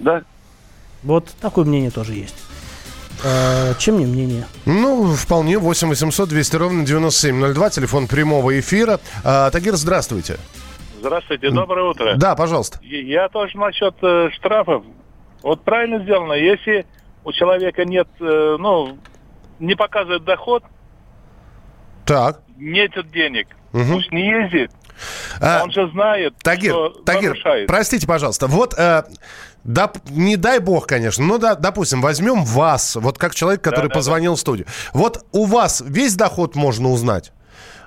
вы- 0.01 0.05
Да. 0.05 0.23
Вот 1.03 1.27
такое 1.41 1.65
мнение 1.65 1.91
тоже 1.91 2.15
есть. 2.15 2.35
А, 3.25 3.75
чем 3.75 3.99
не 3.99 4.07
мнение? 4.07 4.47
Ну, 4.67 5.15
вполне. 5.15 5.59
8 5.59 5.89
800 5.89 6.29
200 6.29 6.57
ровно 6.57 6.85
9702. 6.87 7.71
Телефон 7.71 8.07
прямого 8.07 8.59
эфира. 8.59 9.01
А, 9.25 9.51
Тагир, 9.51 9.77
здравствуйте. 9.77 10.37
Здравствуйте, 11.01 11.51
доброе 11.51 11.89
утро. 11.91 12.15
Да, 12.17 12.35
пожалуйста. 12.35 12.79
Я 12.83 13.29
тоже 13.29 13.57
насчет 13.57 13.95
э, 14.03 14.31
штрафов. 14.33 14.83
Вот 15.43 15.63
правильно 15.63 16.03
сделано, 16.03 16.33
если 16.33 16.87
у 17.25 17.33
человека 17.33 17.85
нет, 17.85 18.09
э, 18.21 18.57
ну, 18.59 18.99
не 19.61 19.77
показывает 19.77 20.25
доход, 20.25 20.65
Так. 22.05 22.41
нет 22.57 22.91
денег, 23.13 23.47
Мгм. 23.73 23.93
пусть 23.93 24.11
не 24.11 24.27
ездит. 24.29 24.73
А, 25.41 25.63
Он 25.65 25.71
же 25.71 25.89
знает, 25.91 26.35
Тагир, 26.43 26.71
что 26.73 26.89
Тагир, 27.05 27.31
нарушает. 27.31 27.67
простите, 27.67 28.07
пожалуйста. 28.07 28.47
Вот, 28.47 28.75
э, 28.77 29.05
доп- 29.65 30.01
не 30.11 30.37
дай 30.37 30.59
бог, 30.59 30.87
конечно, 30.87 31.25
но, 31.25 31.39
да, 31.39 31.55
допустим, 31.55 32.01
возьмем 32.01 32.45
вас, 32.45 32.97
вот 32.97 33.19
как 33.19 33.35
человек, 33.35 33.63
который 33.63 33.89
да, 33.89 33.95
позвонил 33.95 34.35
в 34.35 34.41
студию. 34.41 34.67
Вот 34.93 35.25
у 35.33 35.45
вас 35.45 35.83
весь 35.87 36.15
доход 36.15 36.55
можно 36.57 36.91
узнать? 36.91 37.33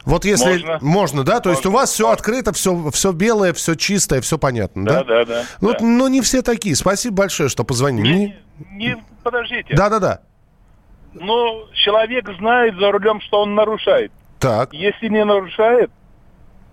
Вот 0.03 0.25
если 0.25 0.79
Можно. 0.83 1.23
да, 1.23 1.41
то 1.41 1.51
есть 1.51 1.63
у 1.67 1.71
вас 1.71 1.91
все 1.91 2.09
открыто, 2.09 2.53
все, 2.53 2.89
все 2.89 3.11
белое, 3.11 3.53
все 3.53 3.75
чистое, 3.75 4.21
все 4.21 4.39
понятно, 4.39 4.83
да? 4.83 5.03
Да, 5.03 5.03
да, 5.03 5.25
да. 5.25 5.43
Ну, 5.61 5.73
да. 5.73 5.77
ну, 5.81 6.07
не 6.07 6.21
все 6.21 6.41
такие. 6.41 6.75
Спасибо 6.75 7.17
большое, 7.17 7.49
что 7.49 7.63
позвонили. 7.63 8.07
Не- 8.11 8.35
Не, 8.71 9.03
подождите. 9.23 9.75
Да, 9.75 9.89
да, 9.89 9.99
да. 9.99 10.21
Ну, 11.13 11.65
человек 11.73 12.25
знает 12.39 12.75
за 12.79 12.91
рулем, 12.91 13.21
что 13.21 13.41
он 13.41 13.53
нарушает. 13.53 14.11
Так. 14.39 14.73
Если 14.73 15.07
не 15.07 15.23
нарушает, 15.23 15.91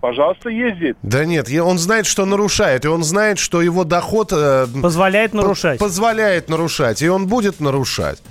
пожалуйста, 0.00 0.48
ездит. 0.48 0.96
Да 1.02 1.24
нет, 1.24 1.48
он 1.60 1.78
знает, 1.78 2.06
что 2.06 2.24
нарушает, 2.24 2.84
и 2.84 2.88
он 2.88 3.02
знает, 3.04 3.38
что 3.38 3.62
его 3.62 3.84
доход... 3.84 4.32
э, 4.32 4.66
Позволяет 4.82 5.32
по- 5.32 5.38
нарушать. 5.38 5.78
Позволяет 5.78 6.48
нарушать, 6.48 7.02
и 7.02 7.08
он 7.08 7.26
будет 7.26 7.60
нарушать. 7.60 8.22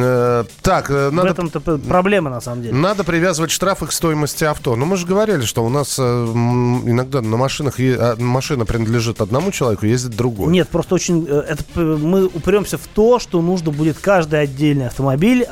Э, 0.00 0.44
так, 0.62 0.90
э, 0.90 1.08
В 1.10 1.12
надо... 1.12 1.30
этом-то 1.30 1.60
п- 1.60 1.78
проблема, 1.78 2.30
на 2.30 2.40
самом 2.40 2.62
деле. 2.62 2.74
Надо 2.74 3.04
привязывать 3.04 3.50
штрафы 3.50 3.86
к 3.86 3.92
стоимости 3.92 4.44
авто. 4.44 4.76
Ну, 4.76 4.86
мы 4.86 4.96
же 4.96 5.06
говорили, 5.06 5.42
что 5.42 5.64
у 5.64 5.68
нас 5.68 5.96
э, 5.98 6.02
иногда 6.02 7.20
на 7.20 7.36
машинах 7.36 7.74
а, 7.78 8.16
машина 8.16 8.64
принадлежит 8.64 9.20
одному 9.20 9.50
человеку, 9.50 9.86
ездит 9.86 10.16
другой. 10.16 10.50
Нет, 10.52 10.68
просто 10.68 10.94
очень 10.94 11.26
э, 11.28 11.44
это 11.48 11.64
мы 11.80 12.26
упремся 12.26 12.78
в 12.78 12.86
то, 12.86 13.18
что 13.18 13.40
нужно 13.42 13.70
будет 13.70 13.98
каждый 13.98 14.40
отдельный 14.40 14.86
автомобиль 14.86 15.46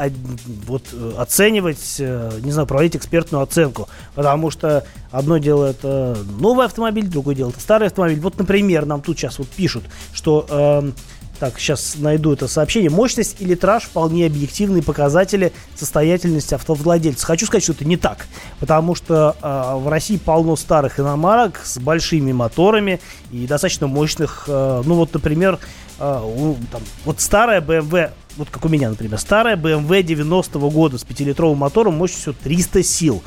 вот 0.67 0.85
э, 0.93 1.13
оценивать, 1.19 1.97
э, 1.99 2.31
не 2.43 2.53
знаю, 2.53 2.67
проводить 2.67 2.97
экспертную 2.97 3.43
оценку, 3.43 3.89
потому 4.15 4.51
что 4.51 4.85
одно 5.11 5.39
дело 5.39 5.67
это 5.67 6.17
новый 6.39 6.67
автомобиль, 6.67 7.07
другое 7.09 7.35
дело 7.35 7.51
это 7.51 7.61
старый 7.61 7.89
автомобиль. 7.89 8.21
Вот, 8.21 8.39
например, 8.39 8.87
нам 8.87 9.03
тут 9.03 9.19
сейчас 9.19 9.39
вот 9.39 9.49
пишут, 9.49 9.85
что 10.13 10.47
эм, 10.49 10.95
так, 11.41 11.59
сейчас 11.59 11.97
найду 11.99 12.33
это 12.33 12.47
сообщение. 12.47 12.91
Мощность 12.91 13.37
и 13.41 13.45
литраж 13.47 13.85
вполне 13.85 14.27
объективные 14.27 14.83
показатели 14.83 15.53
состоятельности 15.75 16.55
автовладельца. 16.55 17.25
Хочу 17.27 17.47
сказать, 17.47 17.63
что 17.65 17.73
это 17.73 17.85
не 17.87 17.97
так, 17.97 18.27
потому 18.61 18.95
что 18.95 19.35
э, 19.43 19.75
в 19.79 19.89
России 19.89 20.19
полно 20.19 20.55
старых 20.55 21.01
иномарок 21.01 21.61
с 21.65 21.79
большими 21.79 22.33
моторами 22.33 23.01
и 23.33 23.47
достаточно 23.47 23.87
мощных. 23.87 24.45
э, 24.49 24.83
ну 24.85 24.95
вот, 24.97 25.15
например, 25.15 25.59
э, 25.99 26.21
у- 26.23 26.57
там, 26.71 26.83
вот 27.07 27.21
старая 27.21 27.63
BMW, 27.63 28.11
вот 28.37 28.49
как 28.51 28.65
у 28.67 28.69
меня, 28.69 28.91
например, 28.91 29.19
старая 29.19 29.57
BMW 29.57 30.03
90-го 30.03 30.69
года 30.71 30.99
с 30.99 31.05
5-литровым 31.05 31.57
мотором 31.57 31.95
мощностью 31.95 32.35
300 32.35 32.83
сил. 32.83 33.23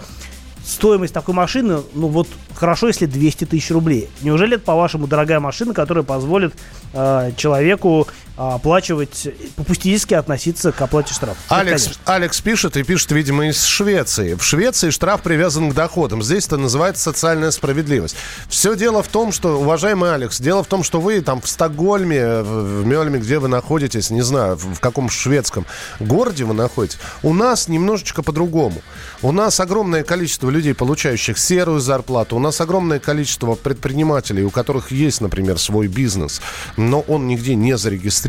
Стоимость 0.66 1.14
такой 1.14 1.36
машины, 1.36 1.80
ну 1.94 2.08
вот 2.08 2.28
хорошо, 2.56 2.88
если 2.88 3.06
200 3.06 3.46
тысяч 3.46 3.70
рублей. 3.72 4.10
Неужели 4.22 4.56
это, 4.56 4.64
по-вашему, 4.64 5.08
дорогая 5.08 5.42
машина, 5.42 5.74
которая 5.74 6.06
позволит 6.06 6.54
э, 6.94 7.32
человеку 7.36 8.08
оплачивать, 8.36 9.28
попустительски 9.56 10.14
относиться 10.16 10.72
к 10.72 10.82
оплате 10.82 11.14
штрафа? 11.14 11.40
Нет, 11.52 11.60
Алекс. 11.60 11.90
Алекс 12.06 12.42
пишет 12.42 12.78
и 12.78 12.84
пишет, 12.84 13.12
видимо, 13.12 13.48
из 13.48 13.64
Швеции. 13.64 14.34
В 14.34 14.44
Швеции 14.44 14.90
штраф 14.90 15.22
привязан 15.22 15.70
к 15.70 15.74
доходам. 15.74 16.24
Здесь 16.24 16.48
это 16.48 16.58
называется 16.58 17.04
социальная 17.04 17.52
справедливость. 17.52 18.16
Все 18.50 18.76
дело 18.76 19.04
в 19.04 19.08
том, 19.08 19.32
что, 19.32 19.60
уважаемый 19.60 20.14
Алекс, 20.14 20.42
дело 20.42 20.64
в 20.64 20.68
том, 20.68 20.84
что 20.84 21.00
вы 21.00 21.22
там 21.22 21.42
в 21.42 21.48
Стокгольме, 21.48 22.42
в 22.42 22.86
Мельме, 22.86 23.20
где 23.20 23.38
вы 23.38 23.48
находитесь, 23.48 24.10
не 24.10 24.22
знаю, 24.22 24.56
в 24.56 24.80
каком 24.80 25.10
шведском 25.10 25.66
городе 26.00 26.44
вы 26.44 26.54
находитесь, 26.54 26.98
у 27.22 27.34
нас 27.34 27.68
немножечко 27.68 28.24
по-другому. 28.24 28.82
У 29.22 29.32
нас 29.32 29.60
огромное 29.60 30.04
количество 30.04 30.50
людей, 30.50 30.74
получающих 30.74 31.38
серую 31.38 31.80
зарплату. 31.80 32.36
У 32.36 32.40
нас 32.40 32.60
огромное 32.62 33.00
количество 33.00 33.54
предпринимателей, 33.54 34.44
у 34.44 34.50
которых 34.50 34.92
есть, 34.92 35.22
например, 35.22 35.60
свой 35.60 35.88
бизнес, 35.88 36.42
но 36.78 37.02
он 37.02 37.28
нигде 37.28 37.56
не 37.56 37.78
зарегистрирован. 37.78 38.23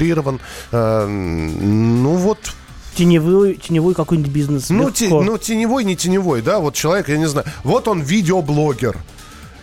Э, 0.72 1.07
Ну 1.07 2.14
вот, 2.14 2.38
Теневой, 2.97 3.55
теневой 3.55 3.95
какой-нибудь 3.95 4.30
бизнес. 4.30 4.70
ну, 4.70 4.90
те- 4.90 5.09
ну, 5.09 5.36
теневой, 5.36 5.82
не 5.84 5.97
теневой, 5.97 6.42
да, 6.42 6.61
вот 6.61 6.74
человек, 6.74 7.09
я 7.09 7.16
не 7.18 7.26
знаю, 7.26 7.47
вот 7.64 7.88
он 7.88 8.01
видеоблогер. 8.03 8.97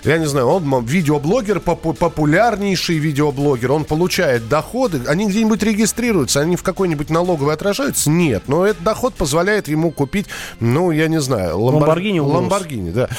Я 0.03 0.17
не 0.17 0.25
знаю, 0.25 0.47
он 0.47 0.83
видеоблогер, 0.85 1.59
попу- 1.59 1.93
популярнейший 1.93 2.97
видеоблогер, 2.97 3.71
он 3.71 3.85
получает 3.85 4.49
доходы, 4.49 5.01
они 5.07 5.27
где-нибудь 5.27 5.61
регистрируются, 5.61 6.39
они 6.39 6.55
в 6.55 6.63
какой-нибудь 6.63 7.09
налоговой 7.11 7.53
отражаются? 7.53 8.09
Нет, 8.09 8.43
но 8.47 8.65
этот 8.65 8.81
доход 8.83 9.13
позволяет 9.13 9.67
ему 9.67 9.91
купить, 9.91 10.25
ну, 10.59 10.89
я 10.89 11.07
не 11.07 11.21
знаю, 11.21 11.57
ламбор- 11.59 11.81
Ламборгини. 11.81 12.19
Ламборгини, 12.19 12.89
да. 12.91 13.09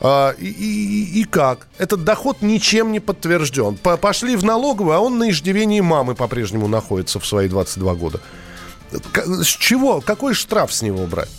А, 0.00 0.30
и, 0.32 0.46
и- 0.46 1.20
и 1.20 1.24
как? 1.24 1.68
Этот 1.78 2.02
доход 2.02 2.38
ничем 2.42 2.90
не 2.90 2.98
подтвержден. 2.98 3.76
По- 3.76 3.96
пошли 3.96 4.34
в 4.34 4.42
налоговую, 4.44 4.96
а 4.96 5.00
он 5.00 5.18
на 5.18 5.30
иждивении 5.30 5.80
мамы 5.80 6.16
по-прежнему 6.16 6.66
находится 6.66 7.20
в 7.20 7.26
свои 7.26 7.48
22 7.48 7.94
года. 7.94 8.20
С 9.14 9.46
чего? 9.46 10.00
Какой 10.00 10.34
штраф 10.34 10.72
с 10.72 10.82
него 10.82 11.06
брать? 11.06 11.30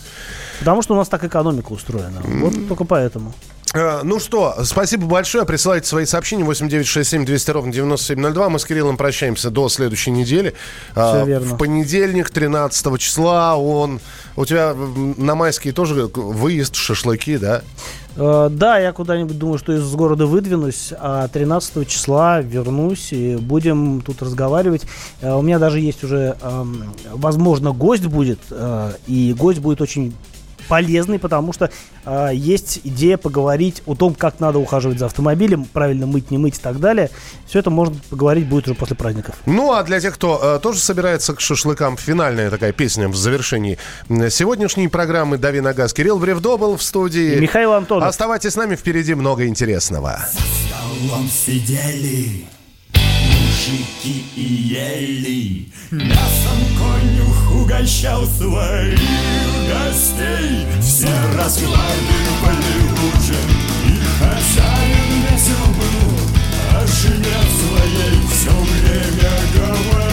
Потому 0.59 0.81
что 0.81 0.93
у 0.93 0.97
нас 0.97 1.09
так 1.09 1.23
экономика 1.25 1.73
устроена. 1.73 2.21
Вот 2.23 2.53
только 2.69 2.85
поэтому. 2.85 3.33
Э, 3.73 4.01
Ну 4.03 4.19
что, 4.19 4.55
спасибо 4.63 5.05
большое. 5.07 5.45
Присылайте 5.45 5.87
свои 5.87 6.05
сообщения 6.05 6.43
8967 6.43 7.25
200 7.25 7.51
ровно 7.51 7.71
9702. 7.71 8.49
Мы 8.49 8.59
с 8.59 8.65
Кириллом 8.65 8.97
прощаемся 8.97 9.49
до 9.49 9.69
следующей 9.69 10.11
недели. 10.11 10.53
А, 10.95 11.23
верно. 11.23 11.55
В 11.55 11.57
понедельник, 11.57 12.29
13 12.29 12.97
числа, 12.99 13.55
он... 13.57 13.99
У 14.35 14.45
тебя 14.45 14.71
м, 14.71 15.15
на 15.17 15.35
майские 15.35 15.73
тоже 15.73 16.09
выезд, 16.13 16.75
шашлыки, 16.75 17.37
да? 17.37 17.61
Э, 18.15 18.49
Да, 18.51 18.77
я 18.77 18.91
куда-нибудь 18.93 19.37
думаю, 19.39 19.57
что 19.57 19.73
из 19.73 19.89
города 19.95 20.25
выдвинусь, 20.27 20.93
а 20.99 21.27
13 21.27 21.87
числа 21.87 22.41
вернусь 22.41 23.11
и 23.11 23.35
будем 23.37 24.01
тут 24.01 24.21
разговаривать. 24.21 24.83
Э, 25.21 25.33
У 25.33 25.41
меня 25.41 25.57
даже 25.57 25.79
есть 25.79 26.03
уже, 26.03 26.35
возможно, 27.11 27.71
гость 27.71 28.05
будет, 28.05 28.39
э, 28.51 28.91
и 29.07 29.33
гость 29.33 29.59
будет 29.59 29.81
очень 29.81 30.13
полезный, 30.67 31.19
потому 31.19 31.53
что 31.53 31.69
э, 32.05 32.29
есть 32.33 32.81
идея 32.83 33.17
поговорить 33.17 33.81
о 33.85 33.95
том, 33.95 34.15
как 34.15 34.39
надо 34.39 34.59
ухаживать 34.59 34.99
за 34.99 35.05
автомобилем, 35.05 35.65
правильно 35.65 36.05
мыть, 36.05 36.31
не 36.31 36.37
мыть 36.37 36.57
и 36.57 36.61
так 36.61 36.79
далее. 36.79 37.09
Все 37.47 37.59
это 37.59 37.69
можно 37.69 37.95
поговорить 38.09 38.47
будет 38.47 38.65
уже 38.65 38.75
после 38.75 38.95
праздников. 38.95 39.35
Ну, 39.45 39.73
а 39.73 39.83
для 39.83 39.99
тех, 39.99 40.13
кто 40.15 40.39
э, 40.41 40.59
тоже 40.61 40.79
собирается 40.79 41.33
к 41.33 41.41
шашлыкам, 41.41 41.97
финальная 41.97 42.49
такая 42.49 42.71
песня 42.71 43.07
в 43.07 43.15
завершении 43.15 43.77
сегодняшней 44.09 44.87
программы 44.87 45.37
«Дави 45.37 45.61
на 45.61 45.73
газ». 45.73 45.93
Кирилл 45.93 46.19
Бревдо 46.19 46.57
был 46.57 46.77
в 46.77 46.83
студии. 46.83 47.35
И 47.35 47.39
Михаил 47.39 47.73
Антонов. 47.73 48.07
Оставайтесь 48.07 48.51
с 48.51 48.55
нами, 48.55 48.75
впереди 48.75 49.13
много 49.13 49.47
интересного. 49.47 50.19
столом 51.03 51.27
сидели 51.29 52.45
мужики 53.63 54.25
и 54.35 54.41
ели. 54.41 55.67
Мясом 55.91 56.59
конюх 56.77 57.61
угощал 57.61 58.25
своих 58.25 58.99
гостей. 59.69 60.65
Все 60.81 61.09
раскладывали 61.37 61.83
ужин 63.15 63.49
И 63.85 63.99
хозяин 64.19 65.23
весел 65.31 65.65
был 65.77 66.17
О 66.71 66.87
жене 66.87 67.39
своей 67.57 68.21
все 68.27 68.51
время 68.51 69.31
говорил 69.55 70.12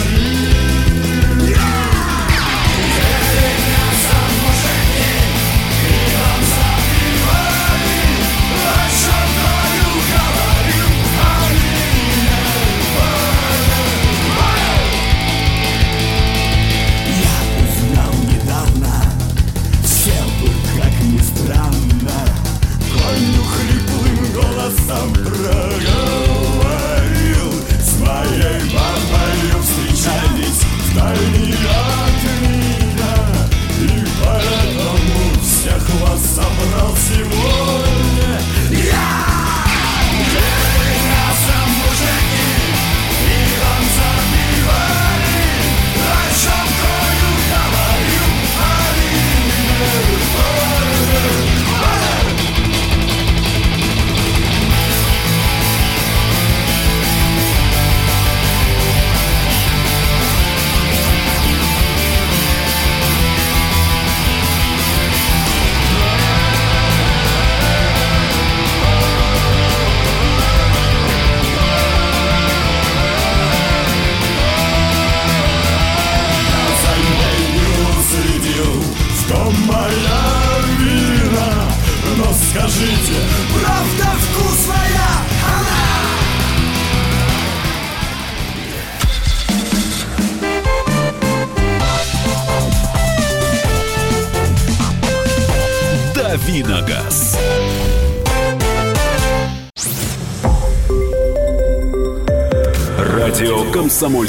собрал 36.71 36.95
сегодня 36.95 37.90